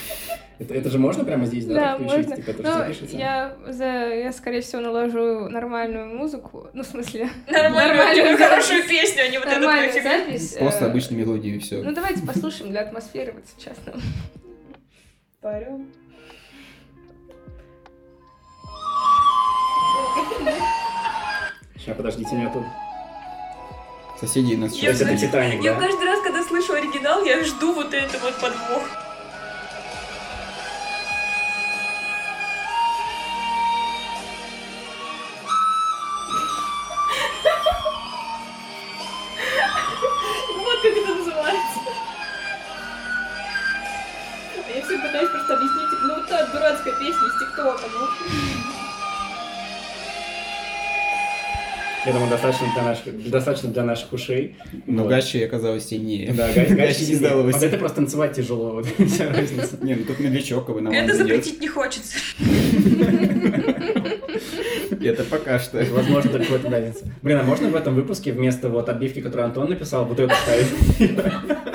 [0.60, 2.18] Это, это же можно прямо здесь, да, Да, включить?
[2.18, 2.36] можно.
[2.36, 3.18] Типа, это же Ну, запишется?
[3.18, 6.70] я, за, я, скорее всего, наложу нормальную музыку.
[6.74, 10.56] Ну, в смосле, Нормальную, Нормальную хорошую песню, а не вот эту запись.
[10.60, 11.82] Просто э, обычные мелодии и все.
[11.82, 13.78] Ну, давайте послушаем для атмосферы вот сейчас.
[13.86, 14.02] нам.
[21.76, 22.63] Сейчас, подождите, меня тут...
[24.20, 25.82] Соседи нас Я, То есть это Титаник, Я да?
[25.82, 29.03] каждый раз, когда слышу оригинал, я жду вот это вот подвох.
[46.63, 48.08] Дурацкая песня из ТикТока, ну.
[52.06, 54.56] Я думаю, достаточно для наших, достаточно для наших ушей.
[54.88, 55.10] Но Вот.
[55.10, 56.34] Гачи оказалось сильнее.
[56.34, 57.54] Да, Гачи, Гачи не сдалось.
[57.54, 59.78] Вот это просто танцевать тяжело, вот вся разница.
[59.82, 62.17] Не, ну тут новичок, как бы нам Это запретить не хочется.
[65.02, 65.84] Это пока что.
[65.91, 67.06] Возможно, только в этом разница.
[67.21, 70.67] Блин, а можно в этом выпуске вместо вот отбивки, которую Антон написал, вот эту ставить?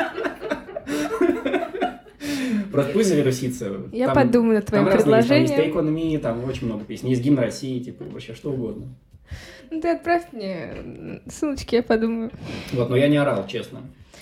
[2.87, 3.83] Пусть завирусится.
[3.93, 6.21] Я Там- подумаю над твоим Там разные есть, там есть предложением.
[6.21, 7.09] Там очень много песен.
[7.09, 8.87] Есть гимн России, типа, вообще что угодно.
[9.71, 12.31] Ну, ты отправь мне ссылочки, я подумаю.
[12.73, 13.81] Вот, но я не орал, честно.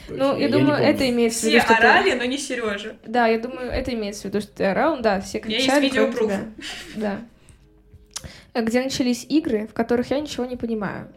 [0.09, 2.25] То есть Ну, я не думаю, это имеется в Все виду, что ты- орали, но
[2.25, 2.95] не Сережа.
[3.07, 5.01] Да, я думаю, это имеется в виду, что ты орал.
[5.01, 5.89] Да, все меня есть кричали.
[5.89, 6.33] кроме видеопруф.
[6.97, 7.19] Да.
[8.53, 11.09] А Где начались игры, в которых я ничего не понимаю.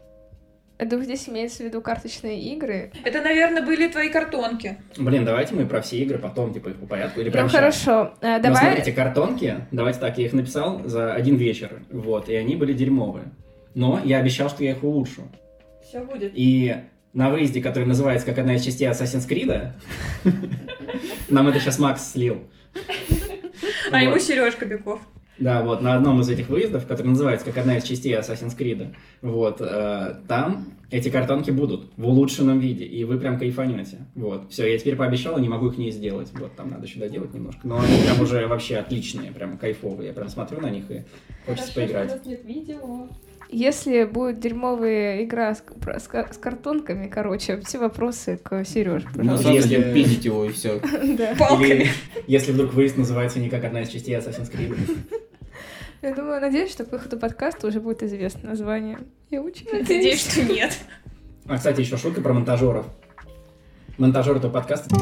[0.80, 2.94] Я думаю, здесь имеется в виду карточные игры.
[3.04, 4.78] Это, наверное, были твои картонки.
[4.98, 7.20] Блин, давайте мы про все игры потом, типа, их по порядку.
[7.20, 7.56] Или Ну прям щас.
[7.60, 8.64] хорошо, э, Ну, давай.
[8.64, 13.26] смотрите, картонки, давайте так, я их написал за один вечер, вот, и они были дерьмовые.
[13.76, 15.24] Но я обещал, что я их улучшу.
[15.84, 16.32] Все будет.
[16.34, 16.74] И
[17.12, 19.72] на выезде, который называется как одна из частей Assassin's Creed,
[21.30, 22.48] нам это сейчас Макс слил.
[23.92, 24.18] А ему.
[24.18, 25.02] Сережка Беков.
[25.40, 28.94] Да, вот, на одном из этих выездов, который называется как одна из частей Assassin's Creed,
[29.22, 34.00] вот, э, там эти картонки будут в улучшенном виде, и вы прям кайфанете.
[34.16, 36.30] Вот, все, я теперь пообещал, и не могу их не сделать.
[36.34, 37.62] Вот, там надо еще доделать немножко.
[37.64, 40.08] Но они прям уже вообще отличные, прям кайфовые.
[40.08, 41.04] Я прям смотрю на них и
[41.46, 42.26] хочется поиграть.
[42.26, 43.08] нет видео.
[43.52, 45.64] Если будет дерьмовая игра с,
[45.98, 49.52] с с картонками, короче, все вопросы к Сереже, Ну, пожалуйста.
[49.54, 50.80] Если- будем пиздить его и все.
[51.18, 51.34] Да.
[51.38, 51.66] Палками.
[51.68, 51.88] Или
[52.28, 54.78] если вдруг выезд называется не как одна из частей Assassin's Creed.
[56.02, 59.00] Я думаю, надеюсь, что к выходу подкаста уже будет известно название.
[59.30, 60.32] Я очень Надеюсь, надеюсь.
[60.32, 60.78] что нет.
[61.46, 62.86] А, кстати, еще шутка про монтажеров.
[63.98, 64.96] Монтажер этого подкаста.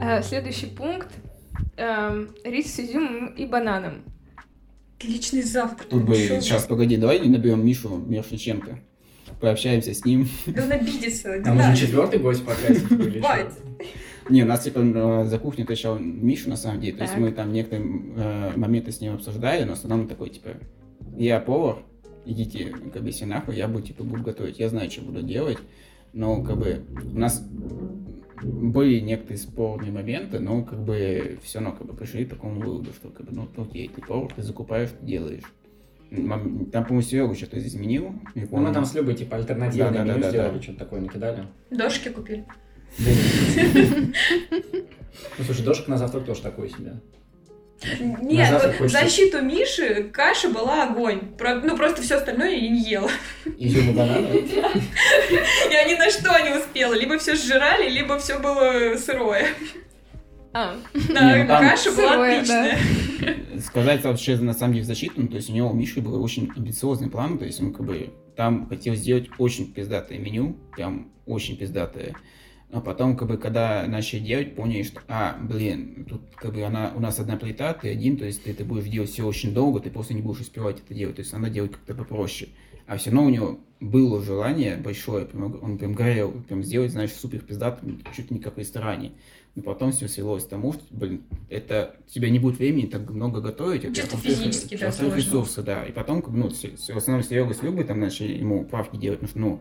[0.00, 1.08] А, Следующий пункт.
[1.76, 4.04] эм, Рис с изюмом и бананом.
[4.98, 5.88] Отличный завтрак.
[5.88, 8.78] Тут бы, сейчас, погоди, давай наберем Мишу Мирошниченко.
[9.40, 10.28] Пообщаемся с ним.
[10.46, 11.36] Да он обидится.
[11.36, 11.80] не Нам нужен надо.
[11.80, 12.42] четвертый гость
[12.90, 13.52] или Хватит.
[14.28, 16.96] Не, у нас, типа, э, за кухней отвечал Мишу, на самом деле.
[16.96, 20.50] То есть мы там некоторые э, моменты с ним обсуждали, но в основном такой, типа,
[21.16, 21.78] я повар,
[22.24, 24.58] идите, как бы, все нахуй, я буду, типа, буду готовить.
[24.58, 25.58] Я знаю, что буду делать.
[26.12, 26.82] Но, как бы,
[27.12, 27.44] у нас
[28.42, 32.92] были некоторые спорные моменты, но, как бы, все равно, как бы, пришли к такому выводу,
[32.92, 35.44] что, как бы, ну, окей, ты повар, ты закупаешь, ты делаешь.
[36.10, 38.14] Там, по-моему, Серега что-то изменил.
[38.34, 40.62] Ну, мы там с Любой, типа, альтернативное Да, да, меню да, да, сделали, да.
[40.62, 41.46] что-то такое накидали.
[41.70, 42.44] Дошки купили.
[45.38, 46.94] Ну, слушай, дошек на завтрак тоже такой себе.
[48.22, 51.20] Нет, завтрак вот хочется- защиту Миши каша была огонь.
[51.36, 53.10] Про- Ну, просто все остальное я не ела.
[53.58, 54.44] Изюм и бананы.
[55.70, 56.94] Я ни на что не успела.
[56.94, 59.48] Либо все сжирали, либо все было сырое.
[60.52, 60.76] А,
[61.12, 62.78] Да, ну каша была Сырое, отличная.
[63.60, 66.22] Сказать вообще на самом деле в защиту, ну, то есть у него у Миши был
[66.22, 71.10] очень амбициозный план, то есть он как бы там хотел сделать очень пиздатое меню, прям
[71.26, 72.14] очень пиздатое.
[72.74, 76.92] А потом, как бы, когда начали делать, поняли, что, а, блин, тут, как бы, она,
[76.96, 79.78] у нас одна плита, ты один, то есть ты это будешь делать все очень долго,
[79.78, 82.50] ты просто не будешь успевать это делать, то есть надо делать как-то попроще.
[82.86, 87.12] А все равно у него было желание большое, прям, он прям горел, прям сделать, знаешь,
[87.12, 89.12] супер пиздатым, чуть не как в ресторане.
[89.54, 93.08] Но потом все свелось к тому, что, блин, это у тебя не будет времени так
[93.08, 93.84] много готовить.
[93.84, 95.16] во-первых, физически, да, сложно.
[95.16, 95.84] ресурсы, да.
[95.84, 98.96] И потом, как бы, ну, с- в основном Серега с Любой там начали ему правки
[98.96, 99.60] делать, ну,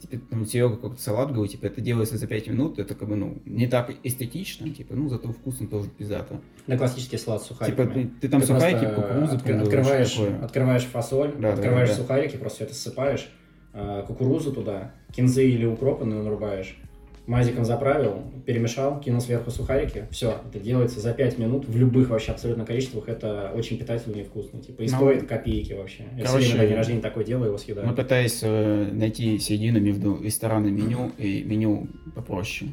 [0.00, 3.16] типа, ну, Серега какой-то салат говорит, типа, это делается за 5 минут, это, как бы,
[3.16, 6.40] ну, не так эстетично, типа, ну, зато вкусно тоже пиздато.
[6.66, 8.02] Да, классический салат с Типа, сухариками.
[8.04, 11.94] ты, ты там Ты сухарики, кукурузу, там, открываешь, открываешь фасоль, Да, да, открываешь да.
[11.96, 13.28] сухарики, просто все это ссыпаешь,
[13.72, 16.78] а, кукурузу туда, кинзы или укропы нарубаешь,
[17.26, 22.32] мазиком заправил, перемешал, кинул сверху сухарики, все, это делается за 5 минут в любых вообще
[22.32, 26.04] абсолютно количествах, это очень питательно и вкусно, типа, и Ну, стоит копейки вообще.
[26.16, 27.86] Я короче, себе на день рождения такое делаю, его съедаю.
[27.86, 32.70] Мы пытаясь э, найти середину между ресторанным меню и меню попроще.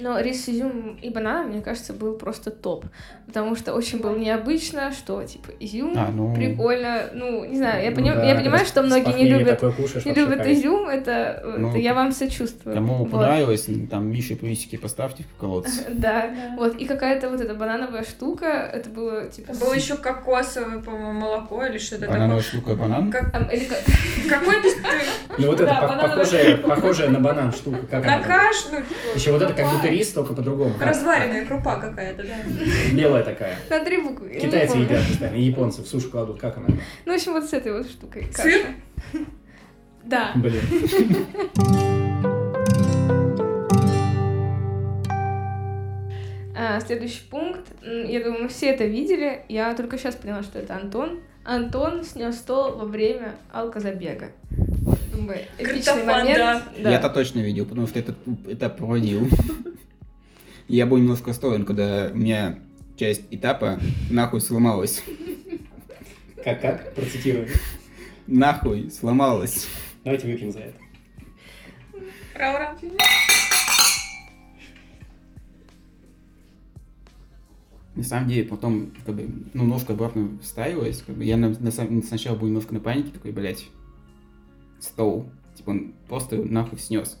[0.00, 2.84] Но рис с изюмом и бананом, мне кажется, был просто топ.
[3.26, 6.34] Потому что очень было необычно, что, типа, изюм, А, ну...
[6.34, 7.10] прикольно.
[7.12, 10.14] Ну, не знаю, я, Ну пони- да, я понимаю, что многие не любят, кушаешь, не
[10.14, 10.58] любят кайф.
[10.58, 12.74] изюм, это, Ну, это я вам сочувствую.
[12.74, 13.10] Кому Вот.
[13.10, 15.82] понравилось, там, Мише плюсики поставьте в колодцы.
[15.90, 16.54] Да, Да.
[16.56, 19.52] вот, и какая-то вот эта банановая штука, это было, типа...
[19.54, 22.60] Было еще кокосовое, по-моему, молоко или что-то Банановая такое.
[22.60, 23.12] штука, банан.
[24.28, 24.68] Какой-то
[25.38, 27.98] Ну вот это банановая похожая, похожая на банан штука.
[27.98, 28.78] На каш, ну,
[29.14, 30.74] Еще вот это как будто рис, только по-другому.
[30.80, 32.36] Разваренная крупа какая-то, да.
[32.92, 33.56] Белая такая.
[33.70, 34.30] на три буквы.
[34.40, 36.40] Китайцы едят постоянно, и японцы в сушу кладут.
[36.40, 36.66] Как она?
[37.04, 38.28] Ну, в общем, вот с этой вот штукой.
[38.34, 38.66] Сыр?
[40.04, 40.32] Да.
[40.36, 40.62] Блин.
[46.60, 47.68] А, следующий пункт.
[47.82, 49.42] Я думаю, мы все это видели.
[49.48, 51.20] Я только сейчас поняла, что это Антон.
[51.44, 54.32] Антон снес стол во время алкозабега.
[55.12, 56.36] Думаю, эпичный момент.
[56.36, 56.62] да.
[56.82, 56.90] Да.
[56.90, 58.16] Я это точно видел, потому что этот
[58.48, 59.28] этап проводил.
[60.68, 62.58] Я был немножко расстроен, когда у меня
[62.96, 65.02] часть этапа нахуй сломалась.
[66.44, 66.94] Как, как?
[66.94, 67.48] Процитирую.
[68.26, 69.66] Нахуй сломалась.
[70.04, 70.78] Давайте выпьем за это.
[72.34, 72.76] Ура-ура.
[77.94, 81.70] На самом деле, потом, как бы, ну, ножка обратно вставилась, как бы, я на, на
[81.72, 83.64] самом- сначала был немножко на панике, такой, блядь,
[84.78, 87.18] стол, типа, он просто нахуй снес.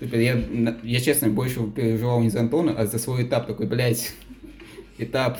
[0.00, 0.42] Типа, я,
[0.82, 4.12] я, честно, больше переживал не за Антона, а за свой этап, такой, блядь,
[4.98, 5.38] этап.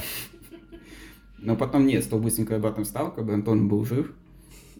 [1.39, 4.13] Но потом нет, стол быстренько обратно встал, как бы Антон был жив.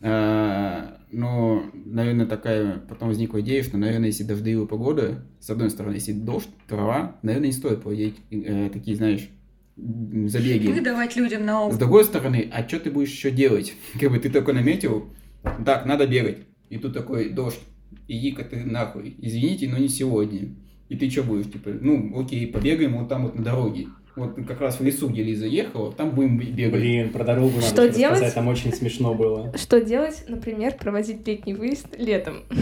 [0.01, 5.95] А, но, наверное, такая потом возникла идея, что, наверное, если дождливая погода, с одной стороны,
[5.95, 9.29] если дождь, трава, наверное, не стоит проводить э, такие, знаешь,
[9.77, 10.69] забеги.
[10.69, 13.75] Выдавать людям на С другой стороны, а что ты будешь еще делать?
[14.01, 15.13] Как бы ты только наметил,
[15.65, 16.39] так, надо бегать.
[16.71, 17.61] И тут такой дождь,
[18.09, 19.15] иди-ка ты нахуй.
[19.21, 20.49] Извините, но не сегодня.
[20.89, 23.87] И ты что будешь, типа, ну, окей, побегаем вот там вот на дороге.
[24.17, 26.81] Вот как раз в лесу, где Лиза ехала, там будем бегать.
[26.81, 28.19] Блин, про дорогу надо Что делать?
[28.19, 29.53] сказать, там очень смешно было.
[29.57, 30.25] Что делать?
[30.29, 32.45] Например, проводить летний выезд летом.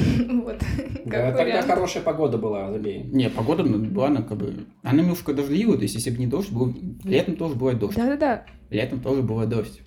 [0.43, 0.59] Вот.
[1.05, 1.67] Да, тогда вариант.
[1.67, 3.03] хорошая погода была, забей.
[3.05, 4.55] Не, погода ну, была, она как бы...
[4.83, 6.75] Она немножко дождливая, то есть если бы не дождь, был...
[7.05, 7.97] летом тоже бывает дождь.
[7.97, 8.45] Да-да-да.
[8.71, 9.81] Летом тоже бывает дождь.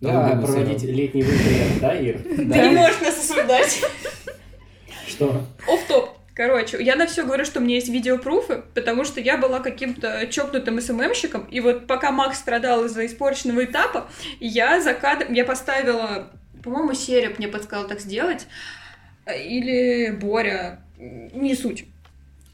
[0.00, 0.96] Да, проводить сериал.
[0.96, 2.20] летний выезд, да, Ир?
[2.36, 3.82] Ты не можешь нас осуждать.
[5.30, 5.72] Что?
[5.72, 6.10] Оф-топ.
[6.34, 10.26] Короче, я на все говорю, что у меня есть видеопруфы, потому что я была каким-то
[10.28, 14.08] чокнутым СММщиком, и вот пока Макс страдал из-за испорченного этапа,
[14.40, 16.30] я за кадром, я поставила,
[16.62, 18.46] по-моему, Сереб мне подсказал так сделать,
[19.26, 21.84] или Боря, не суть.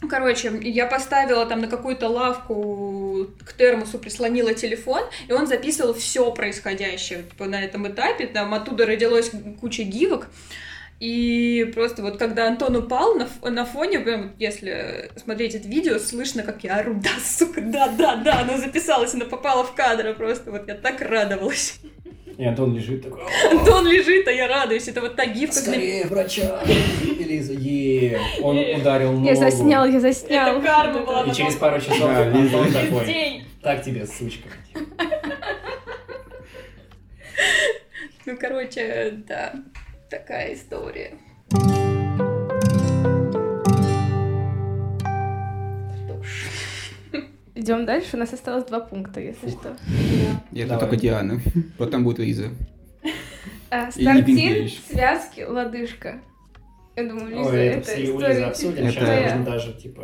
[0.09, 6.31] Короче, я поставила там на какую-то лавку к термосу, прислонила телефон, и он записывал все
[6.33, 8.27] происходящее на этом этапе.
[8.27, 10.29] Там оттуда родилась куча гивок.
[11.01, 16.43] И просто вот когда Антон упал на, на фоне, прям если смотреть это видео, слышно,
[16.43, 20.51] как я ору, да, сука, да, да, да, она записалась, она попала в кадр, просто
[20.51, 21.79] вот я так радовалась.
[22.37, 25.55] И Антон лежит такой, Антон лежит, а я радуюсь, это вот та гифка.
[25.55, 26.63] скорее врача,
[27.19, 29.27] Лиза, е Он ударил ногу.
[29.27, 30.57] Я заснял, я заснял.
[30.57, 31.23] Это карма была.
[31.25, 34.49] И через пару часов Антон такой, так тебе, сучка.
[38.27, 39.55] Ну, короче, да,
[40.09, 41.13] такая история.
[45.95, 46.45] Что ж.
[47.55, 48.17] Идем дальше.
[48.17, 49.77] У нас осталось два пункта, если что.
[50.53, 50.81] И это Давай.
[50.81, 51.41] только Диана.
[51.77, 52.51] Потом будет Лиза.
[53.71, 56.21] А, Стартин, связки, лодыжка.
[56.97, 59.23] Я думаю, Лиза, Ой, это это все история обсудим, типа сейчас твоя.
[59.37, 60.03] можно даже, типа,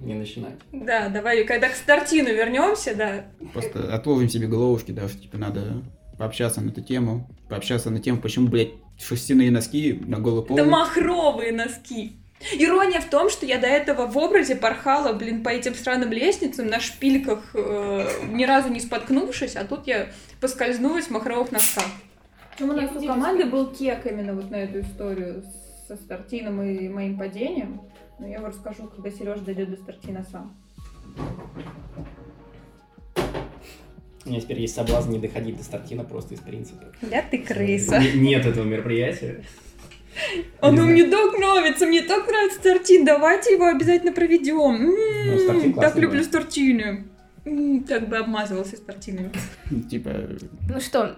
[0.00, 0.54] не начинать.
[0.72, 3.24] Да, давай, когда к стартину вернемся, да.
[3.52, 5.82] Просто отложим себе головушки, да, что типа надо
[6.18, 7.28] пообщаться на эту тему.
[7.48, 10.56] Пообщаться на тему, почему, блядь, шерстяные носки на голый пол.
[10.56, 12.16] Это махровые носки.
[12.52, 16.66] Ирония в том, что я до этого в образе порхала, блин, по этим странным лестницам
[16.66, 20.08] на шпильках, э, ни разу не споткнувшись, а тут я
[20.40, 21.86] поскользнулась в махровых носках.
[22.58, 25.44] Ну, у нас у команды был кек именно вот на эту историю
[25.88, 27.82] со стартином и моим падением.
[28.18, 30.56] Но я его расскажу, когда Сереж дойдет до стартина сам.
[34.26, 36.84] У меня теперь есть соблазн не доходить до стартина просто из принципа.
[37.02, 37.96] Да ты крыса.
[37.96, 39.44] Н- Нет этого мероприятия.
[40.60, 44.94] Оно Не мне так нравится, мне так нравится стартин, давайте его обязательно проведем.
[45.66, 47.04] Ну, Так люблю стартины.
[47.86, 49.30] Так бы обмазывался стартинами.
[49.88, 50.10] Типа,
[50.68, 51.16] Ну что,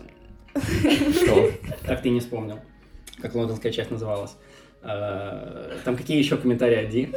[0.55, 1.51] Что?
[1.87, 2.59] Так ты не вспомнил.
[3.23, 4.33] Как лондонская часть называлась.
[4.83, 7.09] А, Там какие еще комментарии от Ди?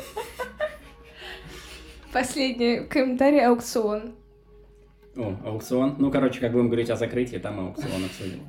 [2.14, 4.14] последний комментарий аукцион.
[5.16, 5.96] О, аукцион.
[6.00, 8.42] Ну, короче, как будем говорить о закрытии, там аукцион обсудим.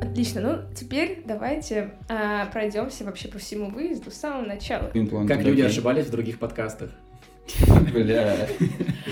[0.00, 4.90] Отлично, ну теперь давайте а, пройдемся вообще по всему выезду с самого начала.
[4.94, 5.28] имплант.
[5.28, 6.90] Как люди ошибались в других подкастах.
[7.92, 8.48] Бля.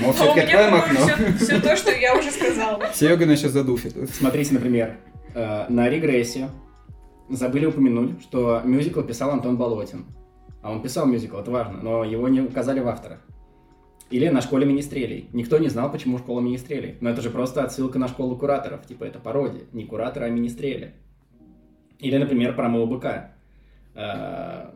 [0.00, 1.36] Может, у все-таки откроем окно?
[1.38, 2.82] все то, что я уже сказала.
[2.94, 3.94] Серега нас сейчас задушит.
[4.10, 4.96] Смотрите, например,
[5.34, 6.48] э, на регрессе
[7.28, 10.06] забыли упомянуть, что мюзикл писал Антон Болотин.
[10.64, 13.20] А он писал мюзикл, это важно, но его не указали в авторах.
[14.08, 15.28] Или на школе министрелей.
[15.34, 16.96] Никто не знал, почему школа министрелей.
[17.02, 18.86] Но это же просто отсылка на школу кураторов.
[18.86, 19.64] Типа это пародия.
[19.72, 20.94] Не кураторы, а министрели.
[21.98, 23.32] Или, например, про моего быка.
[23.94, 24.70] Э,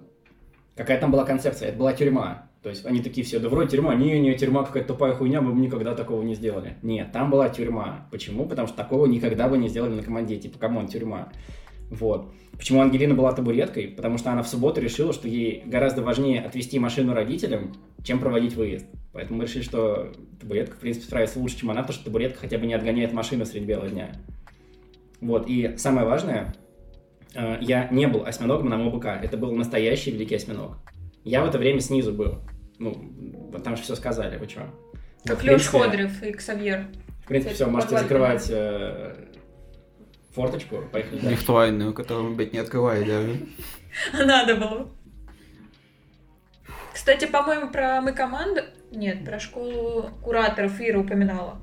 [0.77, 1.71] Какая там была концепция?
[1.71, 2.51] Это была тюрьма.
[2.63, 5.53] То есть они такие все, да вроде тюрьма, не, не, тюрьма какая-то тупая хуйня, мы
[5.53, 6.77] бы никогда такого не сделали.
[6.83, 8.07] Нет, там была тюрьма.
[8.11, 8.45] Почему?
[8.45, 10.37] Потому что такого никогда бы не сделали на команде.
[10.37, 11.33] Типа, come on, тюрьма.
[11.91, 12.33] Вот.
[12.57, 13.89] Почему Ангелина была табуреткой?
[13.89, 18.55] Потому что она в субботу решила, что ей гораздо важнее отвезти машину родителям, чем проводить
[18.55, 18.87] выезд.
[19.13, 22.59] Поэтому мы решили, что табуретка, в принципе, справится лучше, чем она, потому что табуретка хотя
[22.59, 24.13] бы не отгоняет машину средь бела дня.
[25.21, 25.49] Вот.
[25.49, 26.55] И самое важное,
[27.35, 29.07] э, я не был осьминогом на МОБК.
[29.23, 30.79] Это был настоящий великий осьминог.
[31.25, 32.39] Я в это время снизу был.
[32.79, 34.61] Ну, там же все сказали, вы чё?
[35.25, 36.87] Как Вот, в Лёш принципе, Ходорев и Ксавьер.
[37.25, 39.15] В принципе, все, можете закрывать э,
[40.39, 41.41] форточку, поехали дальше.
[41.41, 43.47] Ритуальную, которую, блядь, не открывает даже.
[44.25, 44.89] Надо было.
[46.95, 48.63] Кстати, по-моему, про мы команду...
[48.93, 51.61] Нет, про школу кураторов Ира упоминала.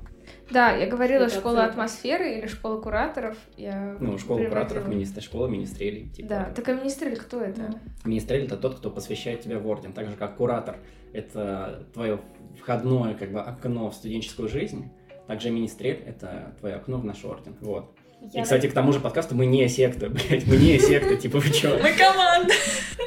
[0.50, 1.84] Да, я говорила Это школа абсолютно.
[1.84, 3.36] атмосферы или школа кураторов.
[3.56, 6.08] Я Ну, школа кураторов, министр, школа министрелей.
[6.10, 6.28] Типа.
[6.28, 7.80] Да, так а министрель кто это?
[8.04, 10.76] Министрель это тот, кто посвящает тебя в орден, так же как куратор.
[11.12, 12.20] Это твое
[12.60, 14.90] входное как бы окно в студенческую жизнь.
[15.26, 17.56] Также министрель это твое окно в наш орден.
[17.60, 17.95] Вот.
[18.32, 21.50] И, кстати, к тому же подкасту мы не секта, блядь, мы не секта, типа вы
[21.50, 21.78] чё?
[21.82, 22.54] Мы команда!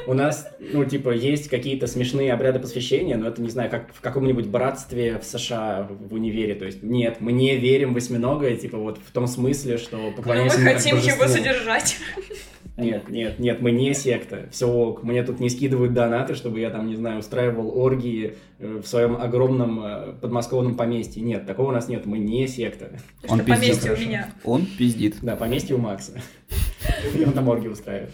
[0.06, 4.00] У нас, ну, типа, есть какие-то смешные обряды посвящения, но это, не знаю, как в
[4.00, 6.54] каком-нибудь братстве в США в универе.
[6.54, 10.10] То есть, нет, мы не верим в восьминога, типа, вот в том смысле, что Но
[10.10, 11.96] мы поклоняемся как хотим его содержать.
[12.80, 14.48] Нет, нет, нет, мы не секта.
[14.50, 15.02] Все ок.
[15.02, 19.16] Мне тут не скидывают донаты, чтобы я там, не знаю, устраивал оргии э, в своем
[19.16, 21.22] огромном э, подмосковном поместье.
[21.22, 22.06] Нет, такого у нас нет.
[22.06, 22.90] Мы не секта.
[23.24, 23.60] Что Он пиздит.
[23.60, 24.34] поместье у меня.
[24.44, 25.16] Он пиздит.
[25.22, 26.12] Да, поместье у Макса.
[27.14, 28.10] И он там оргии устраивает.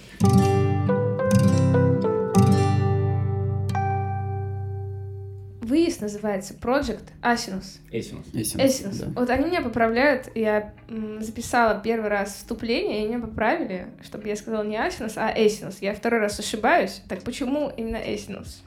[5.67, 7.81] Выезд называется Project Asinus.
[7.91, 8.99] Эсинус, Эсинус.
[8.99, 9.21] да.
[9.21, 10.31] Вот они меня поправляют.
[10.37, 10.75] Я
[11.19, 15.79] записала первый раз вступление, и меня поправили, чтобы я сказала не Асинус, а Эсинус.
[15.81, 17.03] Я второй раз ошибаюсь.
[17.09, 18.63] Так почему именно Эсинус?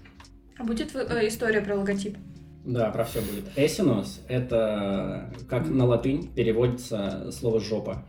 [0.57, 2.17] А будет э, история про логотип?
[2.65, 3.45] Да, про все будет.
[3.55, 8.03] Эсинус— это как на латынь переводится слово «жопа».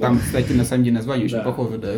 [0.00, 1.94] Там, кстати, на самом деле название очень похоже, да.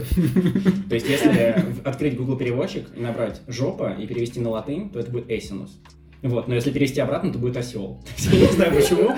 [0.88, 5.10] То есть, если открыть Google переводчик и набрать жопа и перевести на латынь, то это
[5.10, 5.80] будет эсинус.
[6.22, 8.00] Вот, но если перевести обратно, то будет осел.
[8.30, 9.10] Я не знаю почему.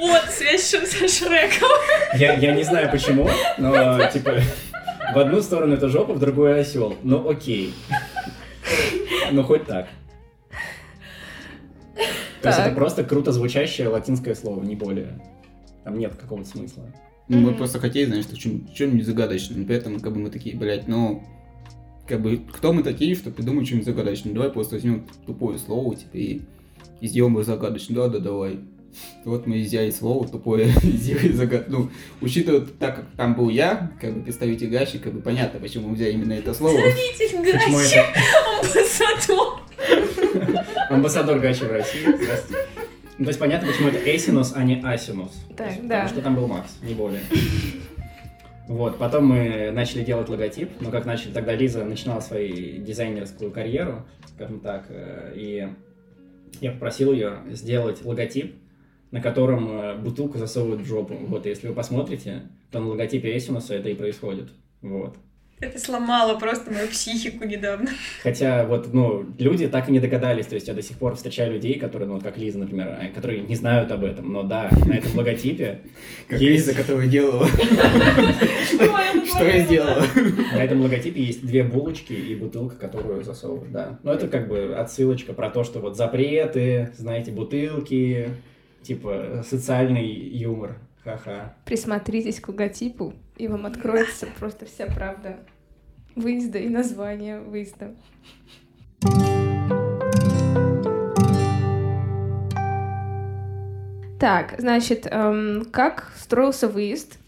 [0.00, 1.68] Вот связь со Шреком.
[2.14, 3.28] Я, я не знаю почему,
[3.58, 4.40] но типа
[5.14, 6.96] в одну сторону это жопа, в другую осел.
[7.02, 7.74] Ну окей.
[9.32, 9.88] Ну хоть так.
[12.50, 15.20] То есть это просто круто звучащее латинское слово, не более.
[15.84, 16.84] Там нет какого-то смысла.
[17.28, 21.24] Ну, мы просто хотели, знаешь, что-нибудь загадочное, поэтому как бы мы такие, блядь, ну,
[22.06, 24.32] как бы, кто мы такие, что придумать что-нибудь загадочное?
[24.32, 26.42] Давай просто возьмем тупое слово, типа, и,
[27.00, 27.96] и сделаем его загадочным.
[27.96, 28.60] Да, да, давай.
[29.24, 31.68] Вот мы взяли слово тупое и сделали загад...
[31.68, 31.90] Ну,
[32.20, 35.96] учитывая, так как там был я, как бы представитель Гачи, как бы понятно, почему мы
[35.96, 36.78] взяли именно это слово.
[36.78, 38.06] Почему Гачи, это
[38.60, 39.60] амбассадор.
[40.90, 42.02] Амбассадор Гачи в России?
[42.02, 42.62] Здравствуйте.
[43.18, 45.32] Ну, то есть понятно, почему это Эсинус, а не Асинус.
[45.56, 46.02] Так, есть да.
[46.02, 47.22] Потому что там был Макс, не более.
[48.68, 54.04] Вот, потом мы начали делать логотип, ну, как начали, тогда Лиза начинала свою дизайнерскую карьеру,
[54.34, 55.68] скажем так, э, и
[56.60, 58.56] я попросил ее сделать логотип,
[59.12, 61.14] на котором э, бутылку засовывают в жопу.
[61.14, 64.50] Вот, если вы посмотрите, то на логотипе Эсинуса это и происходит.
[64.82, 65.16] Вот.
[65.58, 67.88] Это сломало просто мою психику недавно.
[68.22, 71.54] Хотя вот, ну, люди так и не догадались, то есть я до сих пор встречаю
[71.54, 74.68] людей, которые, ну, вот как Лиза, например, э, которые не знают об этом, но да,
[74.84, 75.80] на этом логотипе
[76.28, 76.66] Как Есть.
[76.66, 77.46] Лиза, которая делала.
[79.26, 80.04] Что я сделала?
[80.52, 83.98] На этом логотипе есть две булочки и бутылка, которую засовывают, да.
[84.02, 88.28] Но это как бы отсылочка про то, что вот запреты, знаете, бутылки,
[88.82, 90.76] типа социальный юмор.
[91.02, 91.54] Ха-ха.
[91.64, 95.38] Присмотритесь к логотипу, и вам откроется просто вся правда
[96.14, 97.94] выезда и название выезда.
[104.18, 107.18] Так, значит, эм, как строился выезд?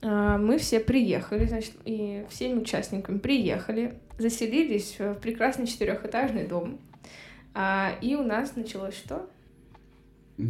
[0.00, 6.78] Э, Мы все приехали, значит, и всеми участниками приехали, заселились в прекрасный четырехэтажный дом.
[7.52, 9.28] А, И у нас началось что?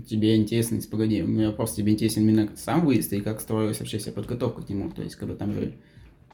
[0.08, 3.98] Тебе интересно, погоди, у меня вопрос, тебе интересен именно сам выезд и как строилась вообще
[3.98, 5.74] вся подготовка к нему, то есть бы там же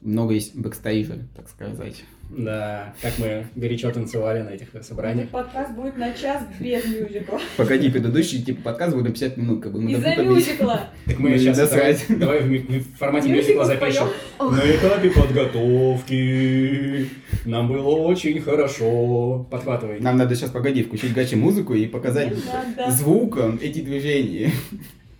[0.01, 2.03] много есть бэкстейджа, так сказать.
[2.29, 5.29] Да, как мы горячо танцевали на этих собраниях.
[5.29, 7.39] Подкаст будет на час без мюзикла.
[7.55, 10.89] Погоди, предыдущий типа подкаст будет на 50 минут, как бы мы Из-за мюзикла.
[11.05, 14.07] Так мы сейчас давай, давай в, формате Мюзикл мюзикла запишем.
[14.39, 17.09] На этапе подготовки
[17.45, 19.47] нам было очень хорошо.
[19.49, 20.01] Подхватывай.
[20.01, 22.33] Нам надо сейчас, погоди, включить гачи музыку и показать
[22.89, 24.51] звуком эти движения.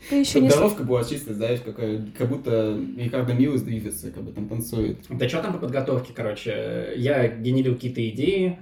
[0.10, 0.52] Ты еще Чтобы не...
[0.52, 5.00] дорожка была чисто, знаешь, какая, как будто Рикардо Милос движется, как бы там танцует.
[5.10, 6.94] Да что там по подготовке, короче?
[6.96, 8.58] Я генерил какие-то идеи,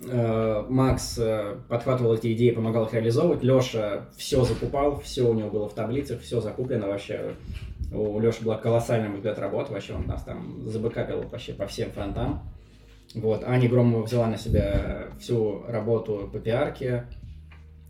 [0.00, 5.50] э, Макс э, подхватывал эти идеи, помогал их реализовывать, Леша все закупал, все у него
[5.50, 7.34] было в таблицах, все закуплено вообще.
[7.92, 12.42] У Леши была колоссальная взгляд работы, вообще он нас там забэкапил вообще по всем фронтам.
[13.14, 17.06] Вот, Аня Громова взяла на себя всю работу по пиарке,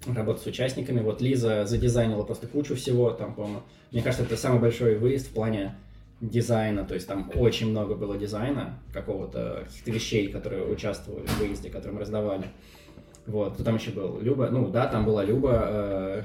[0.07, 1.01] работу с участниками.
[1.01, 5.31] Вот Лиза задизайнила просто кучу всего, там, по-моему, мне кажется, это самый большой выезд в
[5.31, 5.75] плане
[6.21, 11.71] дизайна, то есть там очень много было дизайна, какого-то, каких-то вещей, которые участвовали в выезде,
[11.71, 12.45] которые мы раздавали.
[13.27, 14.19] Вот, там еще был?
[14.21, 15.63] Люба, ну да, там была Люба.
[15.69, 16.23] э,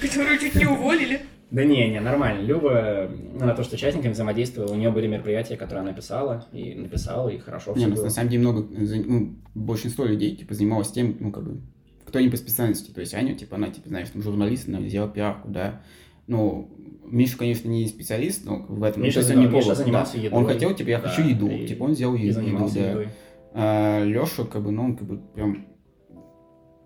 [0.00, 1.20] Которую чуть не уволили.
[1.50, 2.42] Да не, не, нормально.
[2.42, 7.28] Люба, она тоже с участниками взаимодействовала, у нее были мероприятия, которые она писала, и написала,
[7.28, 8.04] и хорошо Не, все ну, было.
[8.04, 11.60] на самом деле много, ну, большинство людей, типа, занималось тем, ну, как бы,
[12.06, 15.08] кто не по специальности, то есть Аня, типа, она, типа, знаешь, там, журналист, она взяла
[15.08, 15.80] пиарку, да,
[16.28, 16.70] ну,
[17.04, 20.16] Миша, конечно, не специалист, но в этом, Миша ну, то он не Миша повар, занимался
[20.16, 20.22] да.
[20.22, 20.38] едой.
[20.38, 22.90] Он хотел, типа, я Да, хочу еду, и- типа, он взял И еду, занимался да.
[22.90, 23.08] едой.
[23.52, 25.66] А Леша, как бы, ну, он, как бы, прям...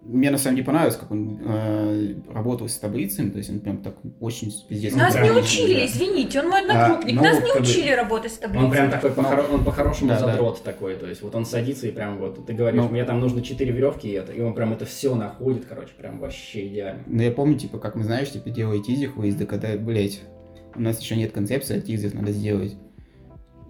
[0.07, 3.79] Мне, на самом деле, понравилось, как он э, работал с таблицами, то есть он прям
[3.79, 4.95] так очень пиздец.
[4.95, 5.87] Нас не учили, да.
[5.87, 7.13] извините, он мой однокрупник.
[7.13, 8.65] А, ну, Нас не как бы- учили работать с таблицей.
[8.67, 10.27] Он прям такой, похоро- он по-хорошему Да, да.
[10.27, 12.89] задрот такой, то есть вот он садится и прям вот, ты говоришь, Ну.
[12.91, 16.19] мне там нужно 4 веревки и это, и он прям это все находит, короче, прям
[16.19, 17.03] вообще идеально.
[17.07, 20.21] Ну, я помню, типа, как мы, знаешь, типа, делали тизер выезда, когда, блять,
[20.77, 22.75] у нас еще нет концепции, а тизер надо сделать.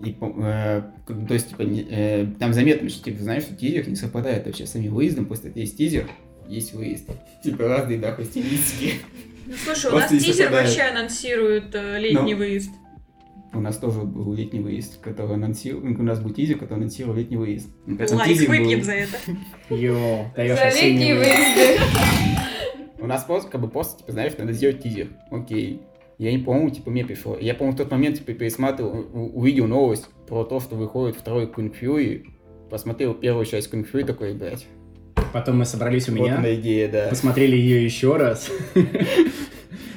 [0.05, 3.95] И, э, то есть, типа, не- э, там заметно, что, типа, знаешь, что тизер не
[3.95, 6.07] совпадает вообще с самим выездом, просто есть тизер,
[6.49, 7.09] есть выезд.
[7.45, 8.95] Типа, разные, нахуй, стилистики.
[9.47, 12.39] Ну, слушай, у нас тизер вообще анонсирует э, летний Ну.
[12.39, 12.71] выезд.
[13.53, 17.37] У нас тоже был летний выезд, который анонсировал, у нас был тизер, который анонсировал летний
[17.37, 17.69] выезд.
[17.87, 19.17] Лайк тизер был- выпьем за это.
[19.71, 21.81] Даешь За летние выезд.
[22.99, 25.09] У нас просто, как бы, просто, типа, знаешь, надо сделать тизер.
[25.31, 25.83] Окей.
[26.19, 27.37] Я не помню, типа, мне пришло.
[27.39, 31.75] Я, помню, в тот момент, типа, пересматривал, увидел новость про то, что выходит второй King
[31.79, 32.25] Fury,
[32.71, 34.67] посмотрел первую часть King Fury, такой, блядь,
[35.33, 37.07] Потом мы собрались у вот меня, она идея, да.
[37.09, 38.51] посмотрели ее еще раз.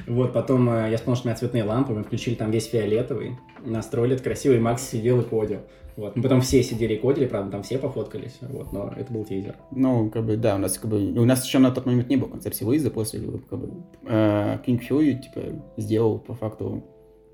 [0.07, 3.37] Вот, потом э, я вспомнил, что у меня цветные лампы, мы включили там весь фиолетовый,
[3.65, 5.59] настроили это красиво, и Макс сидел и кодил.
[5.97, 6.15] Вот.
[6.15, 9.57] Мы потом все сидели и кодили, правда, там все пофоткались, вот, но это был тизер.
[9.71, 12.15] Ну, как бы, да, у нас, как бы, у нас еще на тот момент не
[12.15, 16.85] было концепции выезда, после, как бы, э, King Fury, типа, сделал, по факту,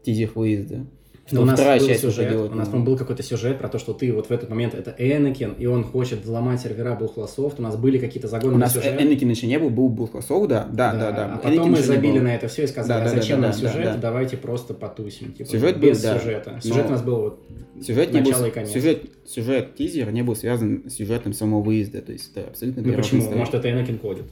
[0.03, 0.87] тизер выезда.
[1.31, 3.23] Ну, Что у нас вторая был часть сюжет, выходила, у нас, ну, по-моему, был какой-то
[3.23, 6.59] сюжет про то, что ты вот в этот момент это Энакин, и он хочет взломать
[6.59, 7.59] сервера Булхлософт.
[7.59, 9.01] У нас были какие-то загоны У на нас сюжет.
[9.01, 11.25] Энакин еще не был, был Булхасов, да, да, да, да.
[11.41, 13.47] А Энакин потом мы забили на это все и сказали, Да, а да, зачем да,
[13.47, 13.95] нам да, сюжет, да.
[13.97, 15.31] давайте просто потусим.
[15.31, 16.19] Типа, Сюжет без был, да.
[16.19, 16.51] сюжета.
[16.55, 17.39] Но- Сюжет у нас был вот
[17.81, 18.71] Сюжет не был, начало и конец.
[18.71, 22.93] сюжет, сюжет тизера не был связан с сюжетом самого выезда, то есть это абсолютно Ну
[22.93, 23.21] почему?
[23.21, 23.39] история.
[23.39, 24.25] Может, это Энакин кодит?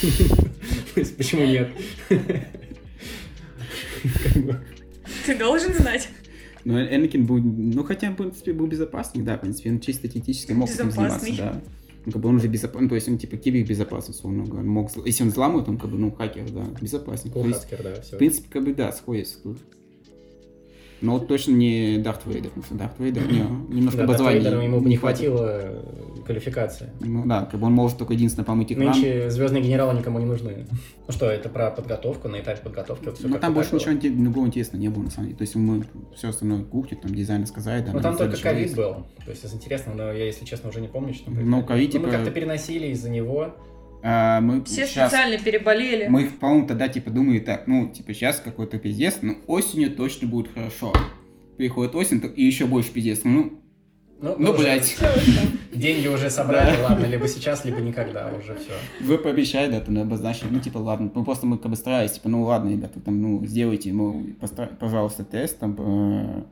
[1.18, 1.68] Почему нет?
[5.26, 6.08] Ты должен знать.
[6.64, 10.52] Ну, Энакин был, ну, хотя, в принципе, был безопасник, да, в принципе, он чисто теоретически
[10.52, 11.36] мог этим заниматься, Безопасный.
[11.36, 11.62] да.
[12.04, 14.66] Ну, как бы он же безопасный, то есть он, типа, кибербезопасный, условно говоря.
[14.68, 17.34] Мог, если он взламывает, он, как бы, ну, хакер, да, безопасник.
[17.34, 18.14] Есть, Кулхаскер, да, все.
[18.14, 19.58] в принципе, как бы, да, сходится тут.
[21.02, 23.40] Но вот точно не Дарт Вейдер, Дарт Вейдер, не,
[23.74, 25.82] немножко Да, обозвание Дарт ему не хватило э,
[26.24, 26.90] квалификации.
[27.00, 28.92] Ну, да, как бы он может только единственно помыть экран.
[28.92, 30.66] Нынче звездные генералы никому не нужны.
[31.06, 33.04] Ну что, это про подготовку, на этапе подготовки.
[33.04, 35.38] Вот Ну, там больше ничего другого интересного не было, на самом деле.
[35.38, 35.84] То есть мы
[36.14, 37.92] все остальное кухню, там, дизайн сказали, да.
[37.92, 39.04] Ну там только ковид был.
[39.24, 42.00] То есть, если интересно, но я, если честно, уже не помню, что Ну, ковид, Ну,
[42.00, 43.54] мы типа- как-то переносили из-за него.
[44.02, 46.08] А, мы Все щас- специально переболели.
[46.08, 50.52] Мы, по-моему, тогда, типа, думали так, ну, типа, сейчас какой-то пиздец, но осенью точно будет
[50.52, 50.92] хорошо.
[51.56, 53.20] Приходит осень, так и еще больше пиздец.
[53.24, 53.60] Ну,
[54.20, 54.96] Ну, ну, блядь,
[55.74, 58.72] Деньги уже собрали, ладно, либо сейчас, либо никогда, уже все.
[59.00, 62.28] вы пообещали, да, там, обозначили, ну, типа, ладно, ну, просто мы, как бы, старались, типа,
[62.28, 66.42] ну, ладно, ребята, там, ну, сделайте, ну, постар- пожалуйста, тест, там, э,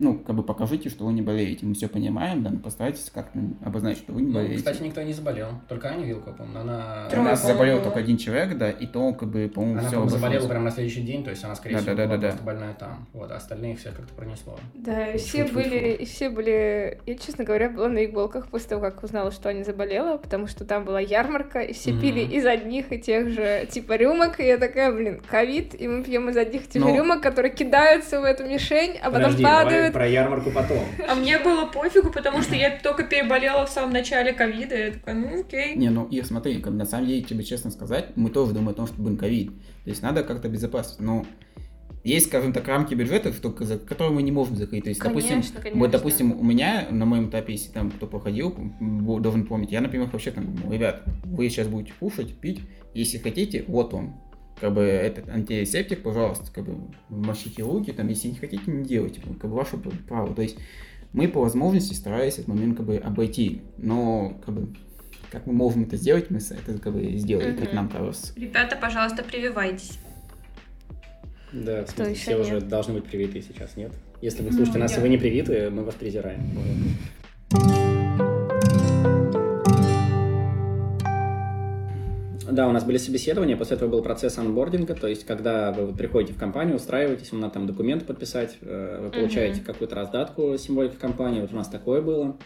[0.00, 3.38] ну, как бы, покажите, что вы не болеете, мы все понимаем, да, но постарайтесь как-то
[3.64, 4.56] обозначить, что вы не Ну, болеете.
[4.56, 5.48] кстати, никто не заболел.
[5.68, 7.04] Только Аня Вилка, по-моему, она...
[7.06, 7.84] У Трое, нас по-моему, заболел было.
[7.84, 10.70] только один человек, да, и то, как бы, по-моему, Она, все по-моему, заболела прямо на
[10.70, 12.28] следующий день, то есть она, скорее Да, всего, да, да, была да, да.
[12.28, 13.06] просто больная там.
[13.12, 14.58] Вот, а остальные всех как-то пронесло.
[14.74, 18.48] Да, и все фу, фу, были, и все были, я, честно говоря, была на иголках
[18.48, 22.00] после того, как узнала, что Аня заболела, потому что там была ярмарка, и все Мгм.
[22.00, 26.02] пили из одних и тех же, типа, рюмок, и я такая, блин, ковид, и мы
[26.02, 26.96] пьем из одних и тех же Ну.
[26.96, 30.84] рюмок, которые кидаются в эту мишень, а потом Подожди, давай про ярмарку потом.
[31.06, 34.76] А мне было пофигу, потому что я только переболела в самом начале ковида.
[34.76, 35.74] Я такая, ну окей.
[35.76, 38.86] Не, ну, Ир, смотри, на самом деле, тебе честно сказать, мы тоже думаем о том,
[38.86, 39.50] что будем ковид.
[39.84, 41.00] То есть надо как-то безопасить.
[41.00, 41.24] Но
[42.02, 44.84] есть, скажем так, рамки бюджетов, только за которые мы не можем закрыть.
[44.84, 45.80] То есть, допустим, Конечно, конечно.
[45.80, 50.08] вот, допустим, у меня на моем этапе, если там кто проходил, должен помнить, я, например,
[50.10, 52.60] вообще там, ну, ребят, вы сейчас будете кушать, пить,
[52.94, 54.14] если хотите, вот он.
[54.60, 56.76] Как бы этот антисептик, пожалуйста, как бы
[57.08, 60.34] мочите руки, там, если не хотите, не делайте, как бы ваше право.
[60.34, 60.56] То есть
[61.12, 64.74] мы по возможности старались этот момент как бы обойти, но как бы
[65.30, 67.76] как мы можем это сделать, мы с- это как бы сделали, как Мгм.
[67.76, 68.32] нам кажется.
[68.36, 69.98] Ребята, пожалуйста, прививайтесь.
[71.52, 72.68] Да, в смысле, все уже нет?
[72.68, 73.92] должны быть привиты сейчас, нет?
[74.20, 76.40] Если вы Ну, слушаете нас, и я- вы не привиты, мы вас презираем.
[82.50, 86.32] Да, у нас были собеседования, после этого был процесс анбординга, то есть когда вы приходите
[86.32, 89.64] в компанию, устраиваетесь, вам надо там документы подписать, э, вы получаете Мгм.
[89.64, 92.36] какую-то раздатку символики компании, вот у нас такое было.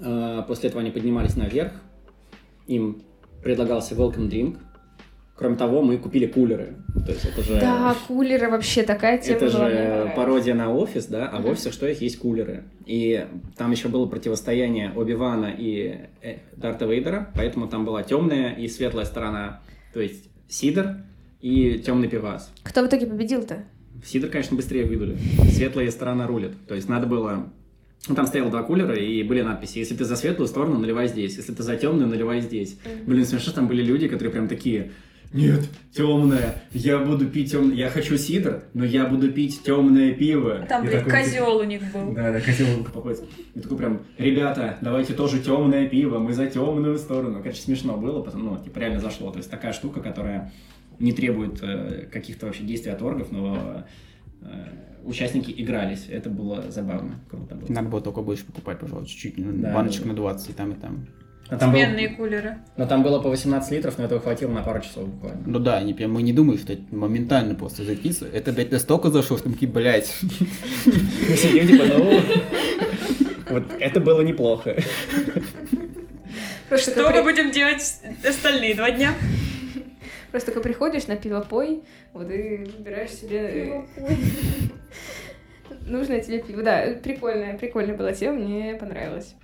[0.00, 1.72] Э, После этого они поднимались наверх,
[2.66, 3.02] им
[3.42, 4.58] предлагался welcome drink.
[5.34, 6.76] Кроме того, мы купили кулеры,
[7.06, 7.58] то есть это же...
[7.58, 11.88] Да, кулеры вообще такая тема Это же пародия на офис, да, а в офисах что
[11.88, 12.64] их есть кулеры.
[12.84, 13.26] И
[13.56, 19.06] там еще было противостояние Оби-Вана и э, Дарта Вейдера, поэтому там была темная и светлая
[19.06, 19.62] сторона,
[19.94, 20.96] то есть Сидор
[21.40, 22.52] и темный пивас.
[22.62, 23.64] Кто в итоге победил-то?
[24.04, 25.16] Сидор, конечно, быстрее выдули.
[25.50, 26.52] Светлая сторона рулит.
[26.68, 27.50] То есть надо было...
[28.06, 29.78] Ну, там стояло два кулера, и были надписи.
[29.78, 31.36] Если ты за светлую сторону, наливай здесь.
[31.36, 32.76] Если ты за темную, наливай здесь.
[33.06, 34.92] Блин, смешно, там были люди, которые прям такие...
[35.32, 36.62] Нет, темная.
[36.72, 37.74] Я буду пить темное.
[37.74, 40.66] Я хочу сидр, но я буду пить темное пиво.
[40.68, 42.12] Там, И блин, козел у них был.
[42.12, 43.24] Да, да, козел попасть.
[43.54, 47.40] И такой прям, ребята, давайте тоже темное пиво, мы за темную сторону.
[47.42, 49.30] Короче, смешно было, потому ну, типа реально зашло.
[49.30, 50.52] То есть такая штука, которая
[50.98, 53.84] не требует э, каких-то вообще действий от оргов, но
[54.42, 54.46] э,
[55.04, 56.06] участники игрались.
[56.08, 57.70] Это было забавно, круто было.
[57.70, 60.74] Надо было только больше покупать, пожалуй, чуть-чуть, Да, баночек да, на 20 и там, и
[60.74, 61.06] там.
[61.52, 62.56] Но там, был- Сменные кулеры.
[62.78, 65.42] но там было по 18 литров, но этого хватило на пару часов буквально.
[65.44, 68.26] Ну да, они прям, мы не думаем, что это моментально просто закинется.
[68.26, 70.10] Это, блядь, настолько зашло, что мы такие, блядь.
[70.86, 72.20] Мы сидим типа, ну...
[73.50, 74.76] Вот это было неплохо.
[76.70, 79.12] Просто Что мы будем делать остальные два дня?
[80.30, 81.82] Просто такой приходишь на пивопой,
[82.14, 84.14] вот и выбираешь себе э,
[85.86, 86.62] нужное тебе пиво.
[86.62, 89.34] Да, прикольная, прикольная была тема, мне понравилось.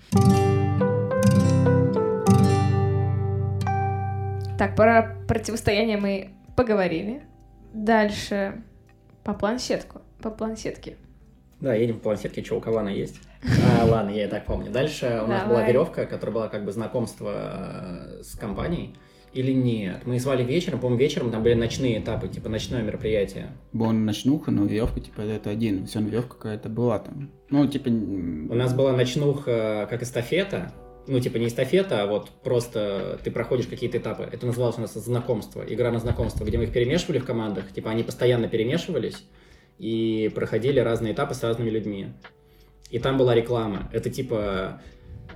[4.58, 7.22] Так, про противостояние мы поговорили.
[7.72, 8.64] Дальше
[9.22, 10.96] по планшетку, по планшетке.
[11.60, 13.20] Да, едем по планшетке, что у кого она есть.
[13.80, 14.72] А, ладно, я и так помню.
[14.72, 15.68] Дальше у нас была Давай.
[15.68, 18.96] веревка, которая была как бы знакомство э, с компанией.
[19.32, 20.04] Или нет?
[20.06, 23.52] Мы звали вечером, по-моему, вечером там были ночные этапы, типа ночное мероприятие.
[23.72, 25.86] Была ночнуха, но веревка, типа, это один.
[25.86, 27.30] Все, веревка какая-то была там.
[27.50, 27.90] Ну, типа...
[27.90, 30.72] У нас была ночнуха как эстафета,
[31.06, 34.28] ну, типа не эстафета, а вот просто ты проходишь какие-то этапы.
[34.30, 37.90] Это называлось у нас знакомство, игра на знакомство, где мы их перемешивали в командах, типа
[37.90, 39.24] они постоянно перемешивались
[39.78, 42.08] и проходили разные этапы с разными людьми.
[42.90, 43.88] И там была реклама.
[43.92, 44.80] Это типа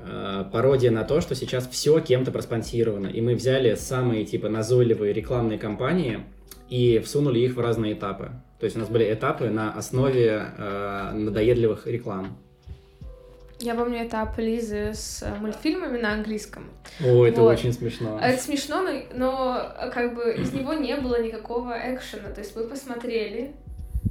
[0.05, 3.07] Э, пародия на то, что сейчас все кем-то проспонсировано.
[3.07, 6.21] И мы взяли самые типа назойливые рекламные кампании
[6.69, 8.31] и всунули их в разные этапы.
[8.59, 12.39] То есть у нас были этапы на основе э, надоедливых реклам.
[13.63, 16.65] Я помню этап Лизы с мультфильмами на английском.
[17.01, 17.53] О, это вот.
[17.53, 18.19] очень смешно.
[18.21, 22.31] Это смешно, но, но как бы из него не было никакого экшена.
[22.31, 23.53] То есть вы посмотрели,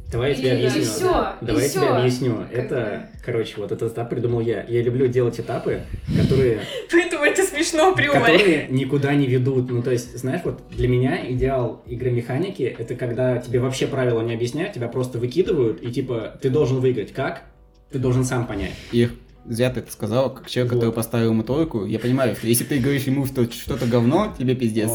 [0.10, 0.82] Давай я тебе объясню.
[0.82, 2.38] И все, Давай и я тебе объясню.
[2.49, 4.64] Это, короче, вот этот этап придумал я.
[4.70, 5.82] Я люблю делать этапы,
[6.18, 6.62] которые...
[6.91, 7.93] Поэтому это смешно.
[7.93, 9.70] Которые никуда не ведут.
[9.70, 14.22] Ну, то есть, знаешь, вот для меня идеал игры механики— это когда тебе вообще правила
[14.22, 17.12] не объясняют, тебя просто выкидывают, и типа, ты должен выиграть.
[17.12, 17.43] Как?
[17.91, 18.72] Ты должен сам понять.
[18.93, 19.14] Их
[19.45, 20.79] зря ты это сказал, как человек, вот.
[20.79, 21.85] который поставил ему тройку.
[21.85, 24.91] Я понимаю, что если ты говоришь ему, что что-то говно, тебе пиздец.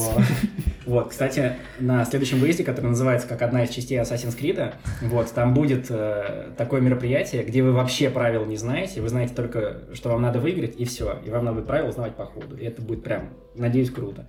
[0.86, 5.52] Вот, кстати, на следующем выезде, который называется как одна из частей Assassin's Creed, вот, там
[5.52, 10.22] будет э, такое мероприятие, где вы вообще правил не знаете, вы знаете только, что вам
[10.22, 11.18] надо выиграть, и все.
[11.26, 12.56] И вам надо будет правила узнавать по ходу.
[12.56, 14.28] И это будет прям, надеюсь, круто.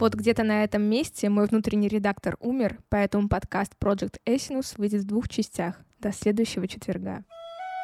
[0.00, 5.06] Вот где-то на этом месте мой внутренний редактор умер, поэтому подкаст Project Esinus выйдет в
[5.06, 5.74] двух частях.
[5.98, 7.22] До следующего четверга.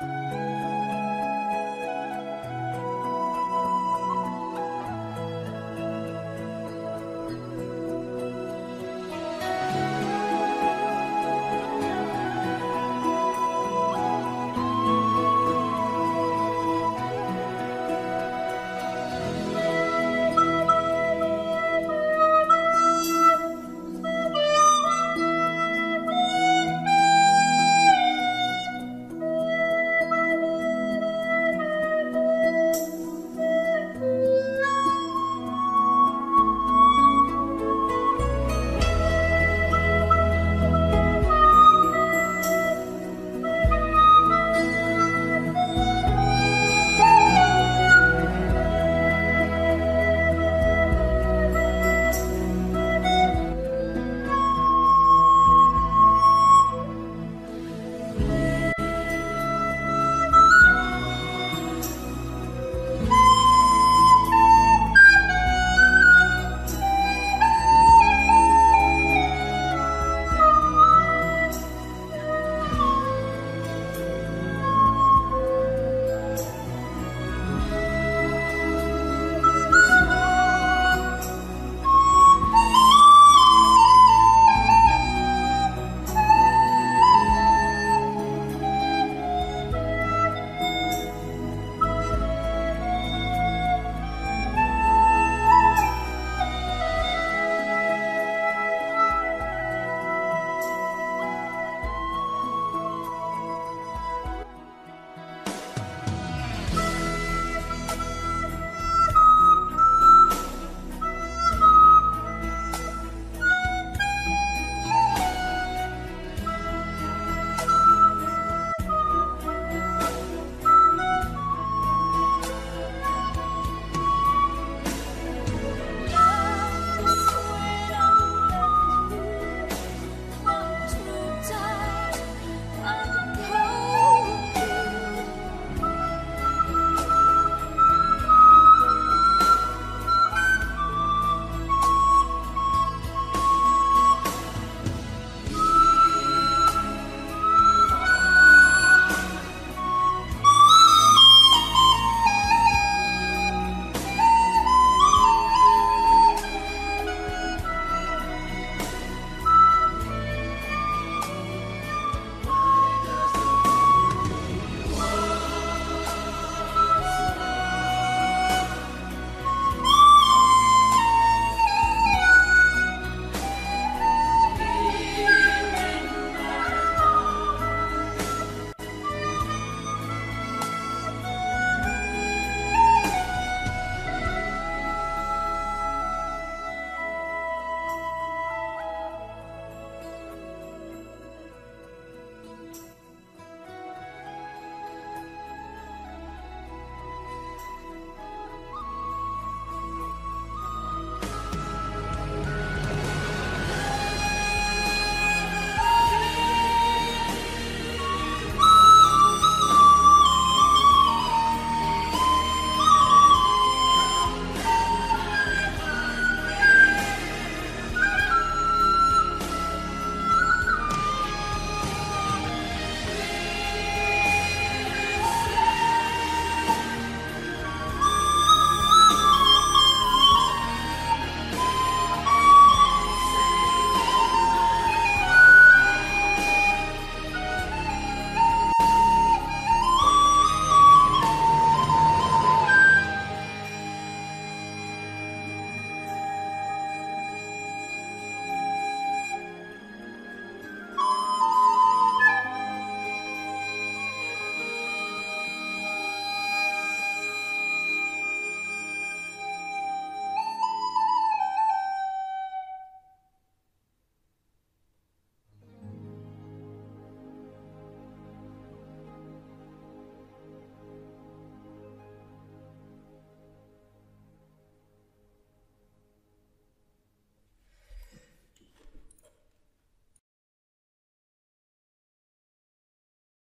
[0.02, 0.75] thank you